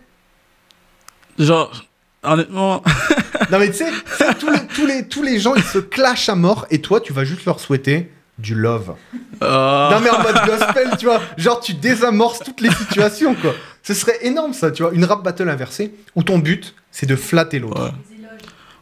[1.39, 1.85] Genre,
[2.23, 2.83] honnêtement,
[3.51, 3.91] Non mais tu sais,
[4.39, 7.13] tous les, tous, les, tous les gens, ils se clashent à mort, et toi, tu
[7.13, 8.95] vas juste leur souhaiter du love.
[9.43, 11.21] euh, Non mais en mode gospel, tu vois.
[11.37, 13.53] Genre tu désamorces toutes les situations, quoi.
[13.83, 14.93] Ce serait énorme, ça, tu vois.
[14.95, 17.93] Une rap battle inversée, où ton but, c'est de flatter l'autre.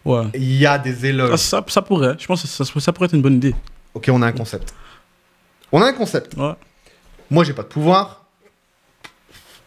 [0.05, 0.12] ouais.
[0.18, 0.26] ouais.
[0.34, 1.36] Il y a des Ah, éloges.
[1.41, 3.55] ça, ça pourrait, je pense que ça, ça pourrait être une bonne idée.
[3.95, 4.72] Ok, on a un concept.
[5.72, 6.34] On a un concept.
[6.36, 6.53] Ouais.
[7.30, 8.24] Moi, j'ai pas de pouvoir.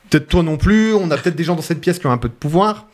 [0.09, 0.93] peut-être toi non plus.
[0.93, 2.85] On a peut-être des gens dans cette pièce qui ont un peu de pouvoir.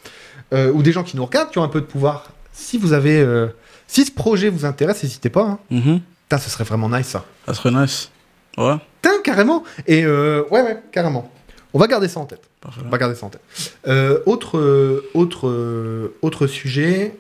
[0.53, 2.29] Euh, ou des gens qui nous regardent qui ont un peu de pouvoir.
[2.53, 3.19] Si vous avez.
[3.21, 3.47] euh,
[3.87, 5.41] si ce projet vous intéresse, n'hésitez pas.
[5.43, 5.59] Hein.
[5.71, 6.01] Mhm.
[6.31, 7.25] Ce serait vraiment nice ça.
[7.47, 8.11] Ça serait nice.
[8.57, 8.75] Ouais,
[9.23, 9.63] carrément.
[9.87, 11.31] Et euh, ouais, ouais, carrément.
[11.73, 12.41] On va garder ça en tête.
[12.61, 12.81] parfait.
[12.85, 13.41] On va garder ça en tête.
[13.87, 17.13] Euh, autre, autre, autre sujet.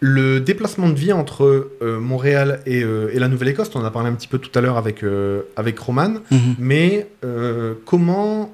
[0.00, 3.90] le déplacement de vie entre euh, Montréal et, euh, et la Nouvelle-Écosse, on en a
[3.90, 6.54] parlé un petit peu tout à l'heure avec, euh, avec Roman, Mhm.
[6.58, 7.08] mais
[7.84, 8.52] comment...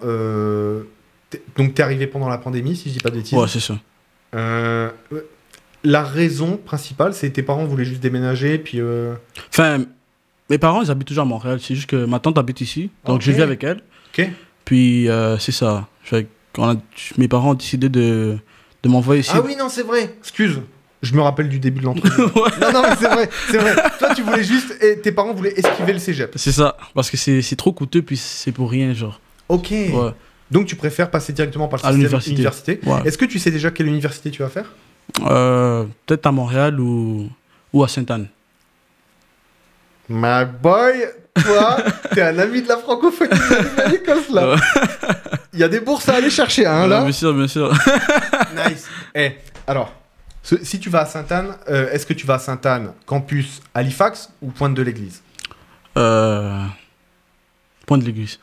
[1.36, 3.38] t'es- donc, tu es arrivé pendant la pandémie, si je dis pas de bêtises.
[3.38, 3.74] Ouais, c'est ça.
[4.34, 4.90] Euh,
[5.82, 8.80] la raison principale, c'est tes parents voulaient juste déménager, puis...
[8.80, 9.14] euh,
[9.50, 9.84] Enfin,
[10.50, 11.58] mes parents, ils habitent toujours à Montréal.
[11.60, 12.90] C'est juste que ma tante habite ici.
[13.04, 13.82] Donc, je vis avec elle.
[14.16, 14.28] Ok.
[14.64, 15.88] Puis, euh, c'est ça.
[16.52, 16.76] Quand a-
[17.18, 18.38] mes parents ont décidé de,
[18.82, 19.30] de m'envoyer ici.
[19.34, 20.14] Ah oui, non, c'est vrai.
[20.20, 20.60] Excuse.
[21.02, 22.22] Je me rappelle du début de l'entrevue.
[22.34, 22.50] Ouais.
[22.62, 23.74] non, non, mais c'est vrai, c'est vrai.
[23.98, 24.82] Toi, tu voulais juste.
[24.82, 26.32] Et tes parents voulaient esquiver le cégep.
[26.36, 26.78] C'est ça.
[26.94, 29.20] Parce que c'est c'est trop coûteux, puis c'est pour rien, genre.
[29.50, 29.68] Ok.
[29.70, 30.10] Ouais.
[30.54, 32.32] Donc, tu préfères passer directement par le À système l'université.
[32.32, 32.80] université.
[32.86, 33.00] Ouais.
[33.04, 34.72] Est-ce que tu sais déjà quelle université tu vas faire?
[35.26, 37.28] Euh, Peut-être à Montréal ou,
[37.72, 38.28] ou à Sainte-Anne.
[40.08, 41.06] My boy,
[41.44, 41.76] toi,
[42.14, 44.56] t'es un ami de la francophonie de là.
[45.52, 47.02] Il y a des bourses à aller chercher, hein, là.
[47.02, 47.72] bien sûr, bien sûr.
[48.68, 48.86] Nice.
[49.14, 49.32] Eh,
[49.66, 49.92] alors,
[50.42, 54.50] si tu vas à Sainte-Anne, euh, est-ce que tu vas à Sainte-Anne, campus Halifax ou
[54.50, 55.20] Pointe de l'Église?
[55.96, 56.62] Euh,
[57.86, 58.38] Point de l'église.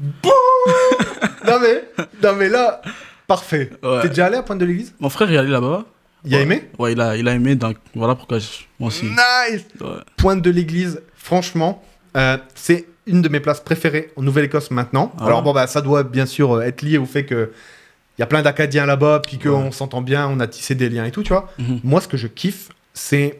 [0.00, 1.84] Non mais,
[2.22, 2.82] non mais là,
[3.26, 3.70] parfait.
[3.82, 4.02] Ouais.
[4.02, 4.94] T'es déjà allé à Pointe de l'Église?
[5.00, 5.84] Mon frère est allé là-bas.
[6.24, 6.42] Il a Ouais.
[6.42, 6.68] aimé?
[6.78, 8.46] Ouais, il a, il a aimé, donc voilà pourquoi je-
[8.80, 9.04] moi aussi.
[9.06, 9.88] Nice Ouais.
[10.16, 11.82] Pointe de l'Église, franchement,
[12.16, 15.12] euh, c'est une de mes places préférées en Nouvelle-Écosse maintenant.
[15.20, 17.52] Ah Alors bon, bah, ça doit bien sûr euh, être lié au fait que
[18.18, 21.04] il y a plein d'Acadiens là-bas, puis qu'on s'entend bien, on a tissé des liens
[21.04, 21.52] et tout, tu vois.
[21.58, 21.80] Mhm.
[21.84, 23.38] Moi, ce que je kiffe, c'est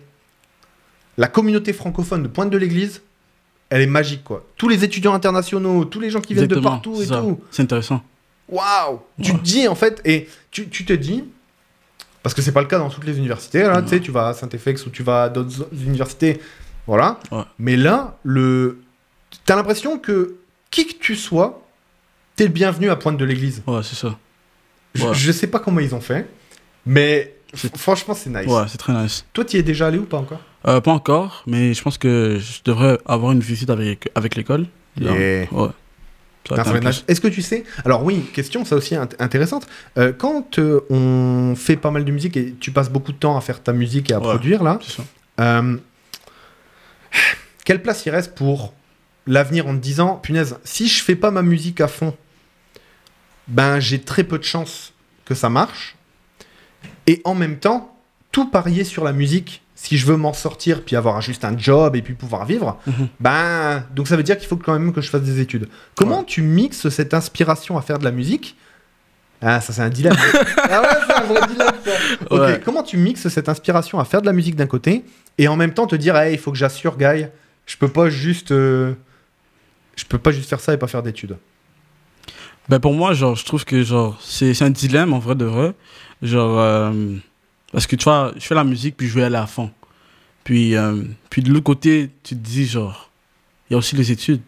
[1.17, 3.01] la communauté francophone de Pointe de l'Église.
[3.71, 4.45] Elle est magique, quoi.
[4.57, 7.19] Tous les étudiants internationaux, tous les gens qui viennent de partout c'est et ça.
[7.21, 7.41] tout.
[7.51, 8.03] C'est intéressant.
[8.49, 9.39] Waouh Tu Ouais.
[9.39, 11.25] te dis en fait, et tu, tu te dis,
[12.23, 14.29] parce que c'est pas le cas dans toutes les universités, là, tu sais, tu vas
[14.29, 16.41] à Saint-FX ou tu vas à d'autres universités,
[16.87, 17.19] voilà.
[17.33, 17.43] Ouais.
[17.59, 18.83] Mais là, le,
[19.45, 20.37] t'as l'impression que
[20.71, 21.63] qui que tu sois,
[22.37, 23.63] t'es le bienvenu à Pointe de l'Église.
[23.67, 24.17] Ouais, c'est ça.
[24.95, 25.15] Je- Ouais.
[25.15, 26.29] Je, sais pas comment ils ont fait,
[26.87, 27.36] mais
[27.77, 28.47] franchement, c'est nice.
[28.47, 29.25] Ouais, c'est très nice.
[29.33, 30.41] Toi, tu y es déjà allé ou pas encore?
[30.67, 34.67] Euh, pas encore, mais je pense que je devrais avoir une visite avec, avec l'école.
[35.01, 35.47] Yeah.
[35.53, 35.69] Ouais.
[37.09, 39.67] Est-ce que tu sais Alors oui, question, ça aussi int- intéressante.
[39.99, 43.37] Euh, quand euh, on fait pas mal de musique et tu passes beaucoup de temps
[43.37, 44.29] à faire ta musique et à Ouais.
[44.29, 44.79] produire là.
[45.41, 45.77] Euh,
[47.65, 48.75] quelle place il reste pour
[49.27, 52.15] l'avenir en te disant, punaise, si je fais pas ma musique à fond,
[53.49, 54.93] ben j'ai très peu de chances
[55.25, 55.96] que ça marche.
[57.07, 57.97] Et en même temps,
[58.33, 61.97] tout parier sur la musique, si je veux m'en sortir, puis avoir juste un job
[61.97, 63.09] et puis pouvoir vivre, Mhm.
[63.21, 65.69] ben donc ça veut dire qu'il faut quand même que je fasse des études.
[65.95, 66.25] Comment Ouais.
[66.27, 68.57] tu mixes cette inspiration à faire de la musique?
[69.43, 70.17] Ah, ça c'est un dilemme.
[70.71, 72.59] ah ouais, c'est un vrai dilemme ça.
[72.65, 75.05] Comment tu mixes cette inspiration à faire de la musique d'un côté
[75.39, 77.27] et en même temps te dire, hey, il faut que j'assure, Guy,
[77.67, 78.95] je peux pas juste, euh,
[79.95, 81.37] je peux pas juste faire ça et pas faire d'études?
[82.69, 85.45] Ben pour moi, genre, je trouve que genre c'est c'est un dilemme en vrai de
[85.45, 85.73] vrai.
[86.23, 87.17] Genre, euh,
[87.73, 89.71] parce que tu vois, je fais la musique puis je vais aller à fond.
[90.45, 93.11] Puis, euh, puis de l'autre côté, tu te dis genre,
[93.69, 94.43] il y a aussi les études.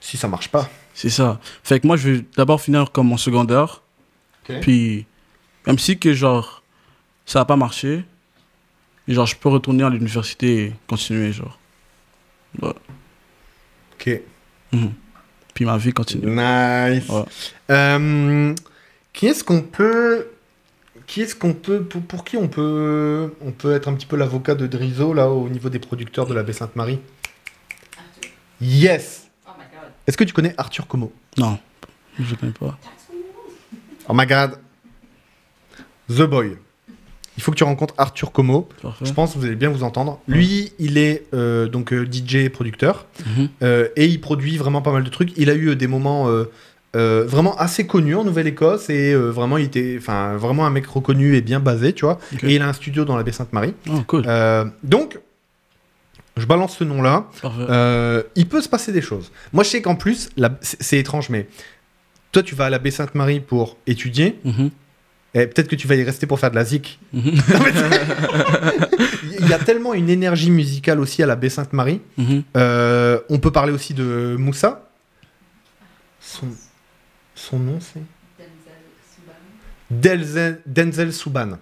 [0.00, 0.68] Si ça marche pas.
[0.92, 1.40] C'est ça.
[1.62, 3.82] Fait que moi, je vais d'abord finir comme mon secondaire.
[4.60, 5.06] Puis,
[5.66, 6.62] même si que genre,
[7.24, 8.04] ça n'a pas marché,
[9.08, 11.58] genre, je peux retourner à l'université et continuer, genre.
[12.62, 14.20] Ok.
[14.72, 14.92] Mhm.
[15.54, 16.26] Puis ma vie continue.
[16.26, 17.08] Nice.
[17.08, 17.24] Ouais.
[17.70, 18.54] Euh,
[19.12, 20.26] qui est-ce qu'on peut,
[21.06, 24.16] qui est-ce qu'on peut, pour, pour qui on peut, on peut être un petit peu
[24.16, 26.98] l'avocat de Drizo là au niveau des producteurs de la baie Sainte-Marie?
[28.60, 29.28] Yes.
[29.46, 29.90] Oh my god.
[30.06, 31.12] Est-ce que tu connais Arthur Como?
[31.38, 31.58] Non,
[32.18, 32.78] je connais pas.
[34.08, 34.58] Oh my god.
[36.08, 36.56] The Boy.
[37.36, 38.62] Il faut que tu rencontres Arthur Como.
[38.80, 39.04] Parfait.
[39.04, 40.20] Je pense que vous allez bien vous entendre.
[40.26, 43.48] Lui, il est euh, donc euh, DJ et producteur Mhm.
[43.62, 45.32] euh, et il produit vraiment pas mal de trucs.
[45.36, 46.50] Il a eu euh, des moments euh,
[46.94, 50.86] euh, vraiment assez connus en Nouvelle-Écosse et euh, vraiment il était, enfin vraiment un mec
[50.86, 52.18] reconnu et bien basé, tu vois.
[52.42, 53.74] Et il a un studio dans la baie Sainte-Marie.
[53.90, 54.24] Oh, cool.
[54.26, 55.18] Euh, donc,
[56.36, 57.26] je balance ce nom-là.
[57.42, 57.62] Parfait.
[57.68, 59.30] Euh, il peut se passer des choses.
[59.52, 60.30] Moi, je sais qu'en plus,
[60.62, 61.48] c'est étrange, mais
[62.32, 64.38] toi, tu vas à la baie Sainte-Marie pour étudier.
[64.44, 64.70] Mhm.
[65.34, 66.98] Et peut-être que tu vas y rester pour faire de la zik.
[67.12, 67.22] Mhm.
[69.38, 72.00] Il y a tellement une énergie musicale aussi à la baie Sainte-Marie.
[72.16, 72.42] Mhm.
[73.28, 74.88] On peut parler aussi de Moussa.
[76.20, 76.46] Son,
[77.36, 78.02] son nom, c'est
[79.90, 81.58] Denzel, Denzel Souban,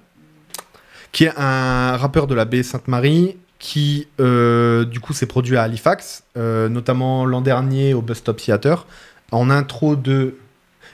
[1.13, 5.63] qui est un rappeur de la baie Sainte-Marie, qui euh, du coup s'est produit à
[5.63, 8.87] Halifax, euh, notamment l'an dernier au Bus Stop Theater.
[9.31, 10.37] en intro de.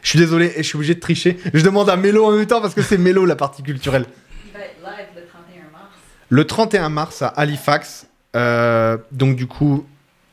[0.02, 1.38] Je suis désolé, et je suis obligé de tricher.
[1.52, 4.06] Je demande à Mélo en même temps parce que c'est Mélo la partie culturelle.
[4.46, 5.90] Il va être live le 31 mars.
[6.30, 8.06] Le 31 mars à Halifax.
[8.34, 9.84] euh, donc du coup,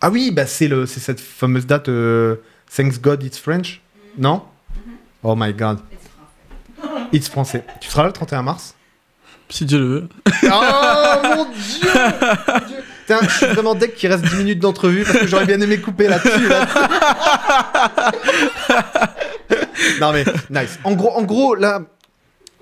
[0.02, 1.90] ah oui, bah c'est le, c'est cette fameuse date.
[1.90, 2.38] euh,
[2.76, 3.82] Thanks God it's French,
[4.18, 4.44] non?
[5.24, 5.80] Oh my God,
[7.12, 7.64] it's français.
[7.82, 8.76] Tu seras là le 31 mars?
[9.50, 10.10] Si Dieu le veut.
[10.44, 12.78] Oh mon dieu, Mon Dieu.
[13.08, 15.78] Putain, je suis vraiment deck qu'il reste 10 minutes d'entrevue parce que j'aurais bien aimé
[15.80, 16.48] couper là-dessus.
[16.50, 16.68] là.
[20.02, 20.78] non mais nice.
[20.84, 21.82] En gros, en gros là,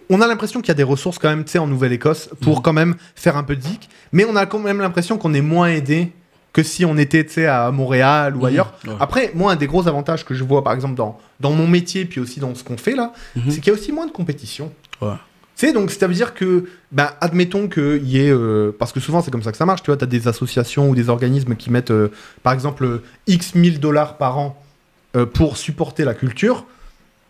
[0.10, 2.58] on a l'impression qu'il y a des ressources quand même, tu sais, en Nouvelle-Écosse pour
[2.58, 2.62] Mhm.
[2.62, 3.89] quand même faire un peu de zik.
[4.12, 6.12] Mais on a quand même l'impression qu'on est moins aidé
[6.56, 8.45] que si on était, à Montréal ou Mhm.
[8.45, 8.74] ailleurs.
[8.88, 8.93] Ouais.
[9.01, 12.06] Après, moi, un des gros avantages que je vois, par exemple, dans, dans mon métier,
[12.06, 13.43] puis aussi dans ce qu'on fait là, Mhm.
[13.51, 14.72] c'est qu'il y a aussi moins de compétition.
[15.01, 15.10] Ouais.
[15.58, 18.30] Tu sais, donc ça veut dire que, bah, admettons qu'il y ait.
[18.32, 20.28] euh, parce que souvent, c'est comme ça que ça marche, tu vois, tu as des
[20.30, 22.10] associations ou des organismes qui mettent, euh,
[22.41, 24.58] par exemple, euh, X mille dollars par an
[25.18, 26.66] euh, pour supporter la culture.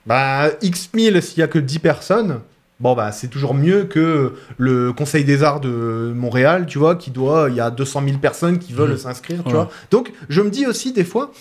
[0.05, 2.41] Bah, X mille, s'il y a que 10 personnes,
[2.80, 7.11] bon, bah, c'est toujours mieux que le Conseil des Arts de Montréal, tu vois, qui
[7.11, 7.47] doit.
[7.49, 8.97] Il y a 200 000 personnes qui veulent Mhm.
[8.97, 9.53] s'inscrire, tu Ouais.
[9.53, 9.69] vois.
[9.91, 11.32] Donc, je me dis aussi, des fois,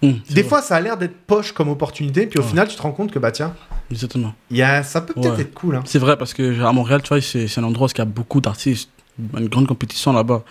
[0.00, 0.48] c'est des vrai.
[0.48, 2.48] fois, ça a l'air d'être poche comme opportunité, puis au Ouais.
[2.48, 3.54] final, tu te rends compte que, bah, tiens,
[3.90, 4.34] Exactement.
[4.50, 5.42] y a, ça peut peut-être Ouais.
[5.42, 5.82] être cool, hein.
[5.84, 8.00] C'est vrai parce que à Montréal, tu vois, c'est c'est un endroit où il y
[8.00, 8.90] a beaucoup d'artistes,
[9.38, 10.42] une grande compétition là-bas.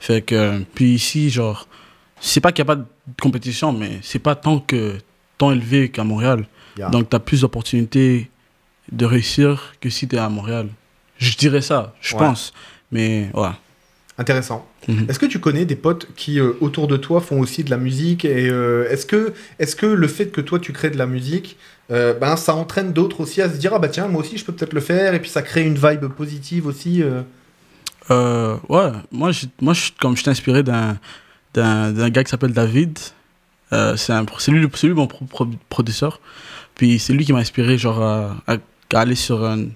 [0.00, 1.68] Fait que puis ici, genre,
[2.20, 2.86] c'est pas qu'il n'y a pas de
[3.20, 4.96] compétition, mais c'est pas tant que
[5.38, 6.46] tant élevé qu'à Montréal.
[6.78, 6.88] Yeah.
[6.90, 8.30] Donc, tu as plus d'opportunités
[8.92, 10.68] de réussir que si tu es à Montréal.
[11.18, 12.20] Je dirais ça, je Ouais.
[12.20, 12.52] pense.
[12.92, 13.48] Mais ouais.
[14.18, 14.66] Intéressant.
[14.88, 15.06] Mhm.
[15.10, 17.76] Est-ce que tu connais des potes qui euh, autour de toi font aussi de la
[17.76, 21.06] musique et euh, est-ce que est-ce que le fait que toi tu crées de la
[21.06, 21.58] musique
[21.90, 24.44] euh, ben ça entraîne d'autres aussi à se dire ah bah tiens moi aussi je
[24.46, 27.02] peux peut-être le faire et puis ça crée une vibe positive aussi
[28.10, 30.98] ouais, moi, je, moi je, comme je suis inspiré d'un,
[31.54, 32.98] gars qui s'appelle David.
[33.70, 34.12] C'est,
[34.48, 36.20] lui, lui mon pro- pro- producteur.
[36.74, 38.56] Puis c'est lui qui m'a inspiré genre, à, à-
[38.94, 39.66] à aller sur un-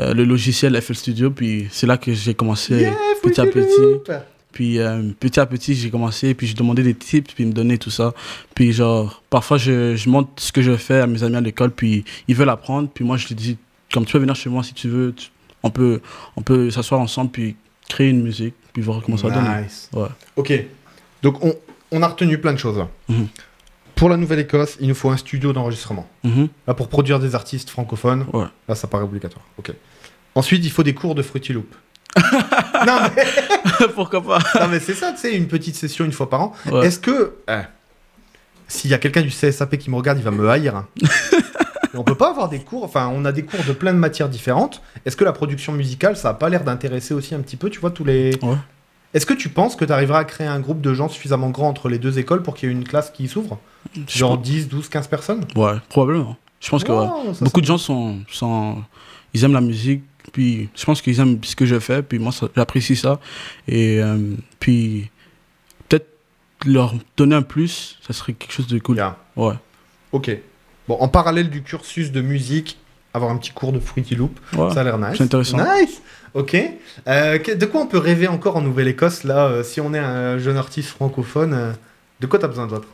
[0.00, 1.30] euh, le logiciel FL Studio.
[1.30, 4.12] Puis c'est là que j'ai commencé Yeah, petit à petit.
[4.52, 6.34] Puis euh, petit à petit, j'ai commencé.
[6.34, 8.14] Puis je demandais des tips, puis ils me donnaient tout ça.
[8.54, 11.70] Puis genre, parfois, je, je montre ce que je fais à mes amis à l'école.
[11.70, 12.88] Puis ils veulent apprendre.
[12.92, 13.56] Puis moi, je leur dis,
[13.92, 15.12] comme tu peux venir chez moi si tu veux.
[15.16, 15.28] tu-
[15.62, 16.00] on peut,
[16.36, 17.56] on peut s'asseoir ensemble, puis
[17.88, 19.62] créer une musique, puis voir comment ça donne.
[19.62, 19.90] Nice.
[19.92, 20.06] Ouais.
[20.36, 20.52] Ok.
[21.22, 21.54] Donc on,
[21.90, 22.78] on a retenu plein de choses.
[22.78, 22.88] là.
[23.08, 23.26] Mhm.
[23.96, 26.06] Pour la Nouvelle-Écosse, il nous faut un studio d'enregistrement.
[26.22, 26.48] Mhm.
[26.68, 28.26] Là pour produire des artistes francophones.
[28.32, 28.44] Ouais.
[28.68, 29.44] Là ça paraît obligatoire.
[29.58, 29.72] Ok.
[30.36, 31.74] Ensuite il faut des cours de Fruity Loop.
[32.86, 33.24] non mais
[33.94, 34.38] Pourquoi pas?
[34.60, 36.52] Non, mais c'est ça, tu sais, une petite session une fois par an.
[36.70, 36.86] Ouais.
[36.86, 37.34] Est-ce que.
[37.48, 37.62] eh,
[38.68, 40.76] S'il y a quelqu'un du CSAP qui me regarde, il va me haïr.
[40.76, 40.86] hein.
[41.94, 44.28] On peut pas avoir des cours, enfin, on a des cours de plein de matières
[44.28, 44.82] différentes.
[45.06, 47.80] Est-ce que la production musicale, ça a pas l'air d'intéresser aussi un petit peu, tu
[47.80, 48.38] vois, tous les.
[48.42, 48.56] Ouais.
[49.14, 51.68] Est-ce que tu penses que tu arriveras à créer un groupe de gens suffisamment grand
[51.68, 53.58] entre les deux écoles pour qu'il y ait une classe qui s'ouvre
[54.08, 56.36] Genre pense- 10, 12, 15 personnes Ouais, probablement.
[56.60, 57.34] Je pense que ouais.
[57.34, 58.82] Ça, beaucoup ça- de gens sont, sont.
[59.32, 60.02] Ils aiment la musique,
[60.32, 63.20] puis je pense qu'ils aiment ce que je fais, puis moi, j'apprécie ça.
[63.68, 65.10] Et euh, puis,
[65.88, 66.08] peut-être
[66.64, 68.96] leur donner un plus, ça serait quelque chose de cool.
[68.96, 69.16] Yeah.
[69.36, 69.54] Ouais.
[70.12, 70.30] Ok.
[70.88, 72.78] Bon, en parallèle du cursus de musique,
[73.16, 74.70] avoir un petit cours de Fruity Loop, ouais.
[74.72, 75.14] Ça a l'air nice.
[75.16, 75.58] C'est intéressant.
[75.58, 76.00] Nice.
[76.34, 76.54] Ok.
[77.08, 80.38] Euh, de quoi on peut rêver encore en Nouvelle-Écosse là, euh, si on est un
[80.38, 81.72] jeune artiste francophone euh,
[82.20, 82.88] De quoi t'as besoin d'autre?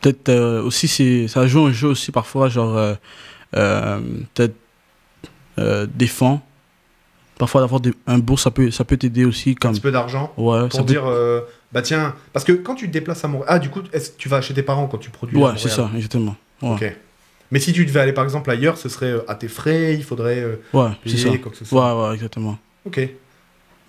[0.00, 2.78] Peut-être aussi, c'est, ça joue un jeu aussi parfois, genre,
[3.52, 4.54] peut-être
[5.58, 6.40] des fonds.
[7.38, 9.50] Parfois, d'avoir un bourse, ça peut, ça peut t'aider aussi.
[9.50, 11.40] Un Comme, petit peu d'argent ouais, pour ça peut- dire euh,
[11.72, 14.16] bah tiens, parce que quand tu te déplaces à Montréal, ah du coup, est-ce que
[14.16, 16.36] tu vas chez tes parents quand tu produis Ouais, c'est ça, exactement.
[16.62, 16.96] Ouais, Ok.
[17.50, 20.02] Mais si tu devais aller par exemple ailleurs, ce serait euh, à tes frais, il
[20.04, 21.24] faudrait euh, ouais c'est ça.
[21.28, 21.94] payer quoi que ce soit.
[22.02, 22.58] Ouais, ouais, exactement.
[22.86, 23.00] Ok.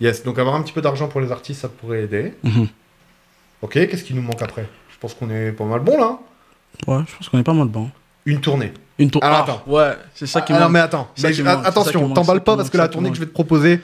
[0.00, 2.34] Yes, donc avoir un petit peu d'argent pour les artistes, ça pourrait aider.
[2.42, 2.68] Mhm.
[3.62, 4.68] Ok, qu'est-ce qui nous manque après?
[4.90, 6.18] Je pense qu'on est pas mal bon là.
[6.86, 7.90] Ouais, je pense qu'on est pas mal bon.
[8.26, 8.72] Une tournée.
[8.98, 9.22] Une tour.
[9.24, 9.62] Alors, Ah, attends.
[9.66, 10.72] Ouais, c'est ça qui Ah, non, manque.
[10.72, 13.26] mais attends, mais je- manque, attention, t'emballe pas parce que la tournée que je vais
[13.26, 13.80] te proposer,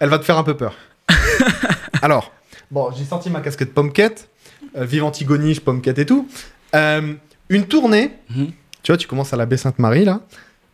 [0.00, 0.74] elle va te faire un peu peur.
[2.02, 2.32] Alors,
[2.70, 4.28] bon, j'ai sorti ma casquette Pomquette,
[4.76, 6.28] euh, vive Antigoniche, Pomquette et tout.
[6.74, 7.14] Euh,
[7.48, 8.50] une tournée, Mhm.
[8.86, 10.20] Tu vois, tu commences à la baie Sainte-Marie là,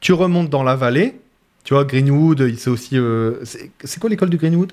[0.00, 1.18] tu remontes dans la vallée,
[1.64, 2.98] tu vois, Greenwood, il- c'est aussi.
[2.98, 4.70] euh, c'est quoi l'école de Greenwood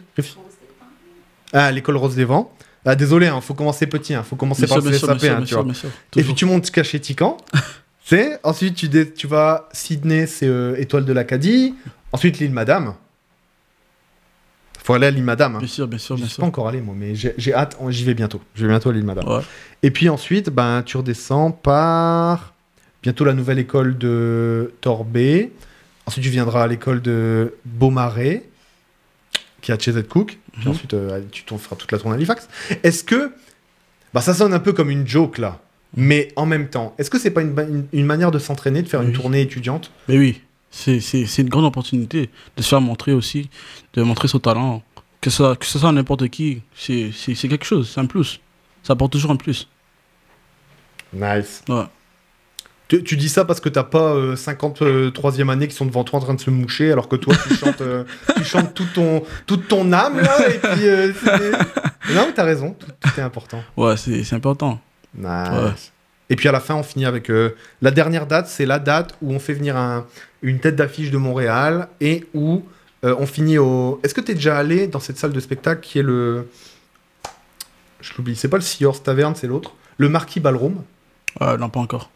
[1.53, 2.51] Ah, l'école Rose des Vents.
[2.83, 5.07] Ah, désolé, il faut commencer petit, il faut commencer Bien par sûr, le bien sûr,
[5.07, 5.61] bien sûr, hein, bien tu vois.
[5.63, 5.89] sûr, bien sûr.
[6.17, 7.37] Et puis tu montes jusqu'à chez Tican.
[8.43, 11.75] ensuite tu, dé- tu vas Sydney, c'est euh, Étoile de l'Acadie.
[12.11, 12.93] Ensuite l'île Madame.
[14.83, 15.55] Faut aller à l'île Madame.
[15.55, 15.59] hein.
[15.59, 16.41] Bien sûr, bien sûr, Je bien suis sûr.
[16.41, 17.77] pas encore allé moi, mais j'ai j'ai hâte.
[17.89, 18.41] J'y vais bientôt.
[18.55, 19.27] Je vais bientôt à l'île Madame.
[19.29, 19.41] Ouais.
[19.83, 22.53] Et puis ensuite, ben tu redescends par
[23.03, 25.51] bientôt la nouvelle école de Torbay.
[26.05, 28.43] Ensuite tu viendras à l'école de Beaumarais,
[29.61, 30.37] qui est à Chesed Cook.
[30.53, 30.71] Puis Mhm.
[30.71, 32.47] ensuite euh, tu feras toute la tournée à Halifax.
[32.83, 33.31] Est-ce que
[34.13, 35.59] bah ça sonne un peu comme une joke là.
[35.95, 38.87] Mais en même temps, est-ce que c'est pas une, une- une manière de s'entraîner, de
[38.87, 39.91] faire une tournée étudiante?
[40.07, 40.41] Mais oui,
[40.71, 40.99] c'est
[41.39, 43.49] une grande opportunité de se faire montrer aussi,
[43.93, 44.83] de montrer son talent.
[45.21, 47.11] Que ça, que ce soit n'importe qui, c'est
[47.49, 48.39] quelque chose, c'est un plus.
[48.83, 49.67] Ça apporte toujours un plus.
[51.13, 51.63] Nice.
[51.67, 51.83] Ouais.
[52.89, 56.19] Tu, tu dis ça parce que t'as pas euh, 53e année qui sont devant toi
[56.19, 58.03] en train de se moucher, alors que toi tu chantes, euh,
[58.35, 61.13] tu chantes tout ton, toute ton âme là, et puis euh,
[62.13, 63.63] Non, mais t'as raison, tout, tout est important.
[63.77, 64.81] Ouais, c'est important.
[65.15, 65.27] Nice.
[65.27, 65.71] Ouais.
[66.31, 69.15] Et puis à la fin, on finit avec euh, la dernière date, c'est la date
[69.21, 70.05] où on fait venir un-
[70.41, 72.63] une tête d'affiche de Montréal et où
[73.03, 73.99] on finit au.
[74.03, 76.47] Est-ce que t'es déjà allé dans cette salle de spectacle qui est le.
[78.01, 79.73] Je l'oublie, c'est pas le Seahorse Tavern, c'est l'autre.
[79.97, 80.81] Le Marquis Ballroom?
[81.41, 82.09] Non, pas encore.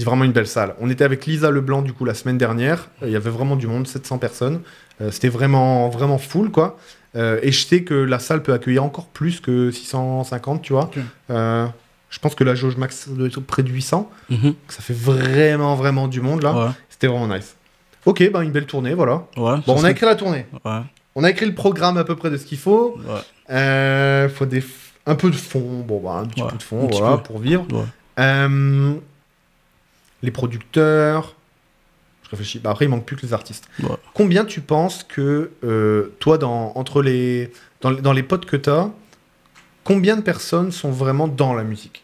[0.00, 0.74] C'est vraiment une belle salle.
[0.80, 2.88] On était avec Lisa Leblanc du coup la semaine dernière.
[3.02, 4.60] Euh, Il y avait vraiment du monde, 700 personnes.
[5.00, 6.78] Euh, C'était vraiment vraiment full quoi.
[7.14, 10.88] Euh, et je sais que la salle peut accueillir encore plus que 650, tu vois.
[11.28, 14.10] Je pense que la jauge max doit être près de 800.
[14.30, 14.54] Mhm.
[14.68, 16.52] Ça fait vraiment vraiment du monde là.
[16.66, 17.54] Ouais, C'était vraiment nice.
[18.04, 19.24] Ok, ben une belle tournée, voilà.
[19.36, 19.56] ouais.
[19.66, 20.46] Bon, on a écrit la tournée.
[20.64, 20.80] Ouais,
[21.14, 22.96] On a écrit le programme à peu près de ce qu'il faut.
[22.98, 23.20] ouais.
[23.50, 25.84] Euh, faut des f- un peu de fond.
[25.86, 27.66] Bon, bah, un petit peu de fond, voilà, pour vivre.
[28.18, 28.94] Euh,
[30.22, 31.34] les producteurs.
[32.24, 32.58] Je réfléchis.
[32.58, 33.68] Bah, après, il manque plus que les artistes.
[33.82, 33.96] Ouais.
[34.14, 38.70] Combien tu penses que euh, toi, dans, entre les, dans, dans les potes que tu
[38.70, 38.90] as,
[39.84, 42.02] combien de personnes sont vraiment dans la musique?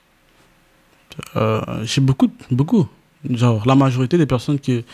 [1.36, 2.88] Euh, J'ai beaucoup, beaucoup.
[3.28, 4.84] Genre, la majorité des personnes qui,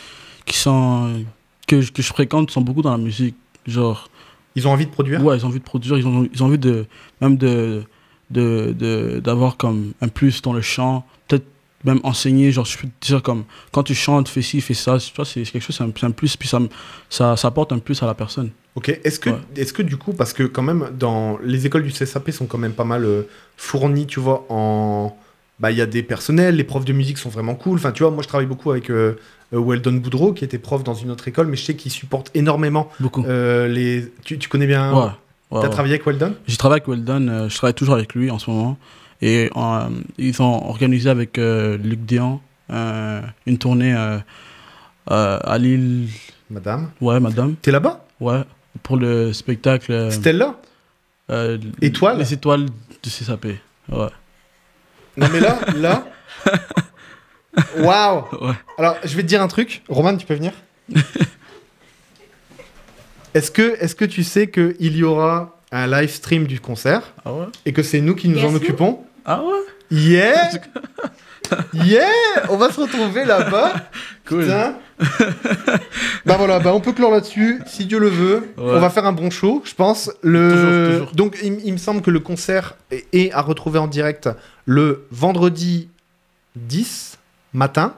[0.47, 1.25] qui sont,
[1.67, 3.37] que, je- que je fréquente sont beaucoup dans la musique.
[3.67, 4.09] Genre,
[4.55, 5.23] Ils ont envie de produire?
[5.25, 6.87] Ouais, ils ont envie de produire, ils ont, ils ont envie de,
[7.21, 7.83] même de,
[8.31, 11.05] de, de- d'avoir comme un plus dans le chant.
[11.85, 14.99] Même enseigner, genre, je peux te dire comme, quand tu chantes, fais ci, fais ça.
[14.99, 16.59] Tu vois, c'est quelque chose, c'est un, plus, puis ça,
[17.11, 18.51] ça, ça apporte un plus à la personne.
[18.75, 19.37] Ok, est-ce que, Ouais.
[19.57, 22.59] est que du coup, parce que quand même, dans les écoles du CSAP sont quand
[22.59, 23.23] même pas mal euh,
[23.57, 25.15] fournies, tu vois, en...
[25.61, 27.77] Bah, il y a des personnels, les profs de musique sont vraiment cool.
[27.79, 29.17] Enfin, tu vois, moi, je travaille beaucoup avec euh,
[29.53, 32.31] euh, Weldon Boudreau, qui était prof dans une autre école, mais je sais qu'il supporte
[32.35, 33.25] énormément Beaucoup.
[33.25, 34.11] euh, les...
[34.25, 34.93] Tu, tu connais bien...
[34.93, 35.03] ouais.
[35.05, 35.11] ouais,
[35.51, 35.69] T'as ouais.
[35.69, 36.35] travaillé avec Weldon?
[36.49, 38.77] J'ai travaillé avec Weldon, je travaille toujours avec lui en ce moment.
[39.23, 39.89] Et euh,
[40.19, 42.41] ils ont organisé avec euh, Luc Dian
[42.71, 43.95] euh, une tournée
[45.07, 46.09] à Lille.
[46.51, 46.91] Madame?
[47.01, 47.57] Ouais, madame.
[47.57, 48.05] T'es là-bas?
[48.21, 48.43] Ouais,
[48.83, 50.11] pour le spectacle.
[50.13, 50.57] Stella?
[51.31, 52.19] euh, Étoile?
[52.19, 53.47] Les étoiles de CSAP.
[53.91, 54.09] Ouais.
[55.17, 56.05] Non, mais là, là...
[57.79, 58.55] Waouh Ouais.
[58.79, 59.83] Alors, je vais te dire un truc.
[59.89, 60.53] Roman, tu peux venir?
[63.35, 67.33] Est-ce que, est que tu sais qu'il y aura un live stream du concert Ah
[67.33, 69.59] ouais et que c'est nous qui nous Yes, en occupons Ah ouais
[69.91, 70.51] Yeah
[71.75, 72.09] Yeah
[72.49, 73.75] On va se retrouver là-bas.
[74.27, 74.45] Cool.
[74.45, 74.77] Putain.
[76.25, 78.37] bah voilà, bah on peut clore là-dessus, si Dieu le veut.
[78.57, 78.73] Ouais.
[78.73, 80.11] On va faire un bon show, je pense.
[80.23, 80.51] Le...
[80.51, 81.15] Toujours, toujours.
[81.15, 84.31] Donc il, il me semble que le concert est, est à retrouver en direct
[84.65, 85.89] le vendredi
[86.57, 87.19] 10
[87.53, 87.93] matin.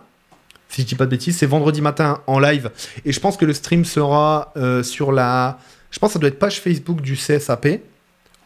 [0.68, 2.70] Si je dis pas de bêtises, c'est vendredi matin en live.
[3.04, 5.58] Et je pense que le stream sera euh, sur la...
[5.96, 7.80] Je pense que ça doit être page Facebook du CSAP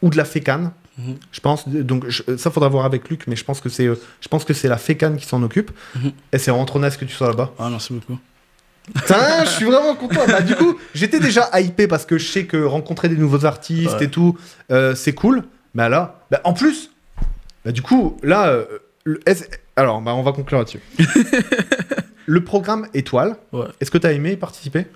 [0.03, 0.73] ou de la FECAN.
[0.99, 1.17] Mhm.
[1.33, 3.97] Je pense, donc je- ça faudra voir avec Luc, mais je pense que c'est, euh,
[4.21, 5.73] je pense que c'est la FECAN qui s'en occupe.
[5.97, 6.13] Mhm.
[6.33, 7.51] Et c'est vraiment trop nice que tu sois là-bas.
[7.59, 8.17] Ah, merci beaucoup.
[8.95, 10.21] Putain, je suis vraiment content.
[10.29, 13.95] Bah, du coup, j'étais déjà hypé parce que je sais que rencontrer des nouveaux artistes
[13.99, 14.05] Ouais.
[14.05, 14.39] et tout,
[14.71, 15.43] euh, c'est cool.
[15.75, 16.93] Mais là, bah, en plus,
[17.65, 18.65] bah, du coup, là, euh,
[19.03, 19.21] le-
[19.75, 20.81] alors, bah, on va conclure là-dessus.
[22.27, 23.67] le programme Étoile, Ouais.
[23.81, 24.87] est-ce que tu as aimé y participer?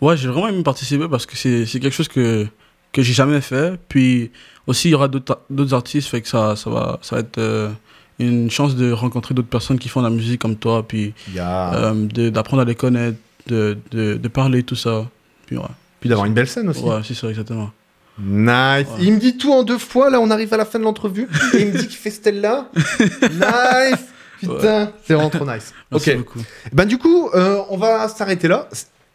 [0.00, 2.46] Ouais, j'ai vraiment aimé participer parce que c'est quelque chose que,
[2.92, 3.78] que j'ai jamais fait.
[3.88, 4.30] Puis
[4.66, 7.70] aussi, il y aura d'autres artistes, fait que ça, ça, va, ça va être euh,
[8.18, 11.34] une chance de rencontrer d'autres personnes qui font de la musique comme toi, puis Il
[11.34, 11.74] y a...
[11.74, 15.06] euh, de- d'apprendre à les connaître, de, de, de parler, tout ça.
[15.46, 15.62] Puis ouais,
[16.00, 16.82] Puis d'avoir une belle scène aussi.
[16.82, 17.70] ouais c'est ça, exactement.
[18.18, 18.86] Nice.
[18.88, 19.02] Ouais.
[19.02, 20.08] Il me dit tout en deux fois.
[20.08, 21.28] Là, on arrive à la fin de l'entrevue.
[21.52, 22.68] et il me dit qu'il fait Stella.
[22.76, 24.00] nice.
[24.40, 25.72] Putain, c'est vraiment trop nice.
[25.90, 26.16] Merci ok.
[26.18, 26.38] beaucoup.
[26.72, 28.68] Ben du coup, euh, on va s'arrêter là.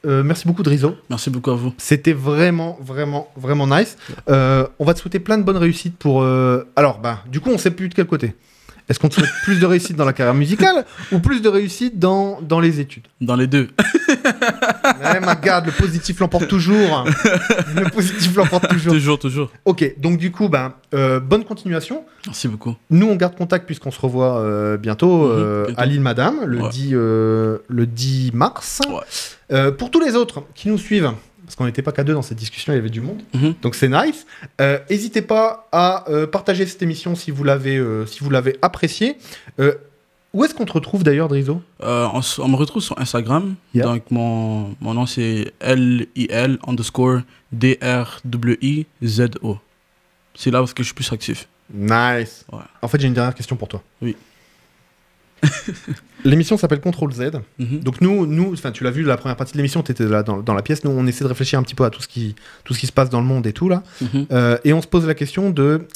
[0.06, 0.96] Euh, merci beaucoup Drizo.
[1.10, 1.74] Merci beaucoup à vous.
[1.78, 3.98] C'était vraiment, vraiment, vraiment nice.
[4.30, 6.24] Euh, on va te souhaiter plein de bonnes réussites pour.
[6.24, 8.36] euh, Alors, ben, du coup, on sait plus de quel côté.
[8.90, 11.98] Est-ce qu'on te souhaite plus de réussite dans la carrière musicale ou plus de réussite
[12.00, 13.04] dans, dans les études?
[13.22, 13.70] Dans les deux.
[15.16, 17.06] Eh, ma garde, le positif l'emporte toujours.
[17.76, 18.94] Le positif l'emporte toujours.
[18.94, 19.50] toujours, toujours.
[19.66, 22.04] Ok, donc du coup, ben, euh, bonne continuation.
[22.26, 22.76] Merci beaucoup.
[22.90, 25.82] Nous, on garde contact puisqu'on se revoit euh, bientôt, Mhm, euh, bientôt.
[25.82, 26.70] à l'île Madame, le, Ouais.
[26.70, 28.82] 10, euh, le 10 mars.
[28.90, 28.96] Ouais.
[29.52, 31.12] Euh, pour tous les autres qui nous suivent,
[31.46, 33.56] parce qu'on n'était pas qu'à deux dans cette discussion, il y avait du monde, Mhm.
[33.62, 34.26] donc c'est nice.
[34.62, 39.18] Euh, N'hésitez pas à euh, partager cette émission si vous l'avez si vous l'avez appréciée.
[40.34, 41.62] Où est-ce qu'on te retrouve d'ailleurs, Drizo?
[41.82, 43.56] On, me retrouve sur Instagram.
[43.74, 43.84] Yeah.
[43.84, 47.20] Donc, mon, mon nom, c'est L-I-L underscore
[48.32, 49.58] D-R-W-I-Z-O.
[50.34, 51.48] C'est là où est-ce que je suis plus actif.
[51.74, 52.46] Nice.
[52.52, 52.60] Ouais.
[52.82, 53.84] En fait, j'ai une dernière question pour toi.
[54.02, 54.16] Oui.
[56.24, 57.32] L'émission s'appelle Contrôle Z.
[57.58, 57.80] Mhm.
[57.80, 60.22] Donc nous, nous, enfin tu l'as vu la première partie de l'émission, tu étais là
[60.24, 60.84] dans, dans la pièce.
[60.84, 62.88] Nous, on essaie de réfléchir un petit peu à tout ce qui, tout ce qui
[62.88, 63.84] se passe dans le monde et tout là.
[64.02, 64.28] Mhm.
[64.32, 65.88] Euh, et on se pose la question de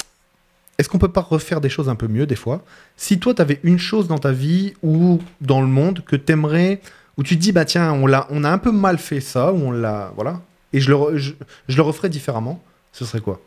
[0.77, 2.63] est-ce qu'on peut pas refaire des choses un peu mieux des fois?
[2.97, 6.81] Si toi, tu avais une chose dans ta vie ou dans le monde que t'aimerais,
[7.17, 9.53] où tu te dis, bah tiens, on, l'a, on a un peu mal fait ça,
[9.53, 10.11] ou on l'a.
[10.15, 10.41] Voilà.
[10.73, 11.31] Et je le, re- je,
[11.69, 13.39] je le referais différemment, ce serait quoi?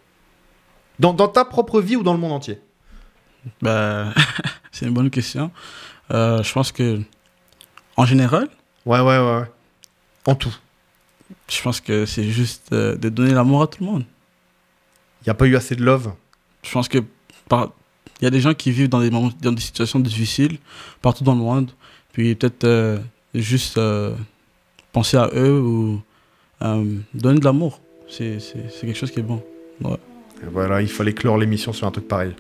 [1.00, 2.60] Dans, dans ta propre vie ou dans le monde entier?
[3.60, 4.06] Bah,
[4.72, 5.50] c'est une bonne question.
[6.12, 7.00] Euh, je pense que,
[7.96, 8.48] en général,
[8.86, 9.42] Ouais, ouais, ouais.
[10.26, 10.54] En tout.
[11.48, 14.04] je pense que c'est juste euh, de donner l'amour à tout le monde.
[15.22, 16.12] Il n'y a pas eu assez de love.
[16.62, 16.98] Je pense que
[17.48, 17.72] par...
[18.20, 20.58] il y a des gens qui vivent dans des, moments, dans des situations difficiles
[21.02, 21.70] partout dans le monde.
[22.12, 22.98] Puis peut-être euh,
[23.34, 23.78] juste
[24.92, 26.00] penser à eux ou
[27.12, 27.80] donner de l'amour.
[28.08, 28.38] C'est
[28.80, 29.42] quelque chose qui est bon.
[29.84, 32.34] Et voilà, il fallait clore l'émission sur un truc pareil.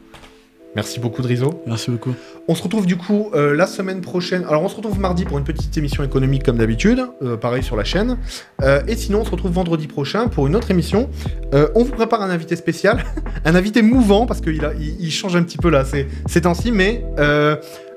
[0.76, 1.62] Merci beaucoup, Drizo.
[1.66, 2.14] Merci beaucoup.
[2.46, 4.44] On se retrouve du coup euh, la semaine prochaine.
[4.48, 7.74] Alors, on se retrouve mardi pour une petite émission économique comme d'habitude, euh, pareil sur
[7.74, 8.18] la chaîne.
[8.62, 11.08] Euh, et sinon, on se retrouve vendredi prochain pour une autre émission.
[11.54, 13.04] Euh, on vous prépare un invité spécial,
[13.44, 16.42] un invité mouvant parce qu'il a- il, il change un petit peu là ces, ces
[16.42, 17.56] temps-ci, mais euh,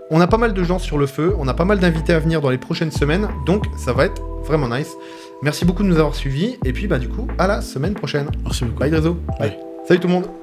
[0.09, 2.19] on a pas mal de gens sur le feu, on a pas mal d'invités à
[2.19, 4.91] venir dans les prochaines semaines, donc ça va être vraiment nice.
[5.43, 8.27] Merci beaucoup de nous avoir suivis, et puis bah du coup, à la semaine prochaine.
[8.43, 8.79] Merci beaucoup.
[8.79, 9.17] Bye Drizo.
[9.39, 9.57] Bye.
[9.87, 10.40] Salut tout le monde.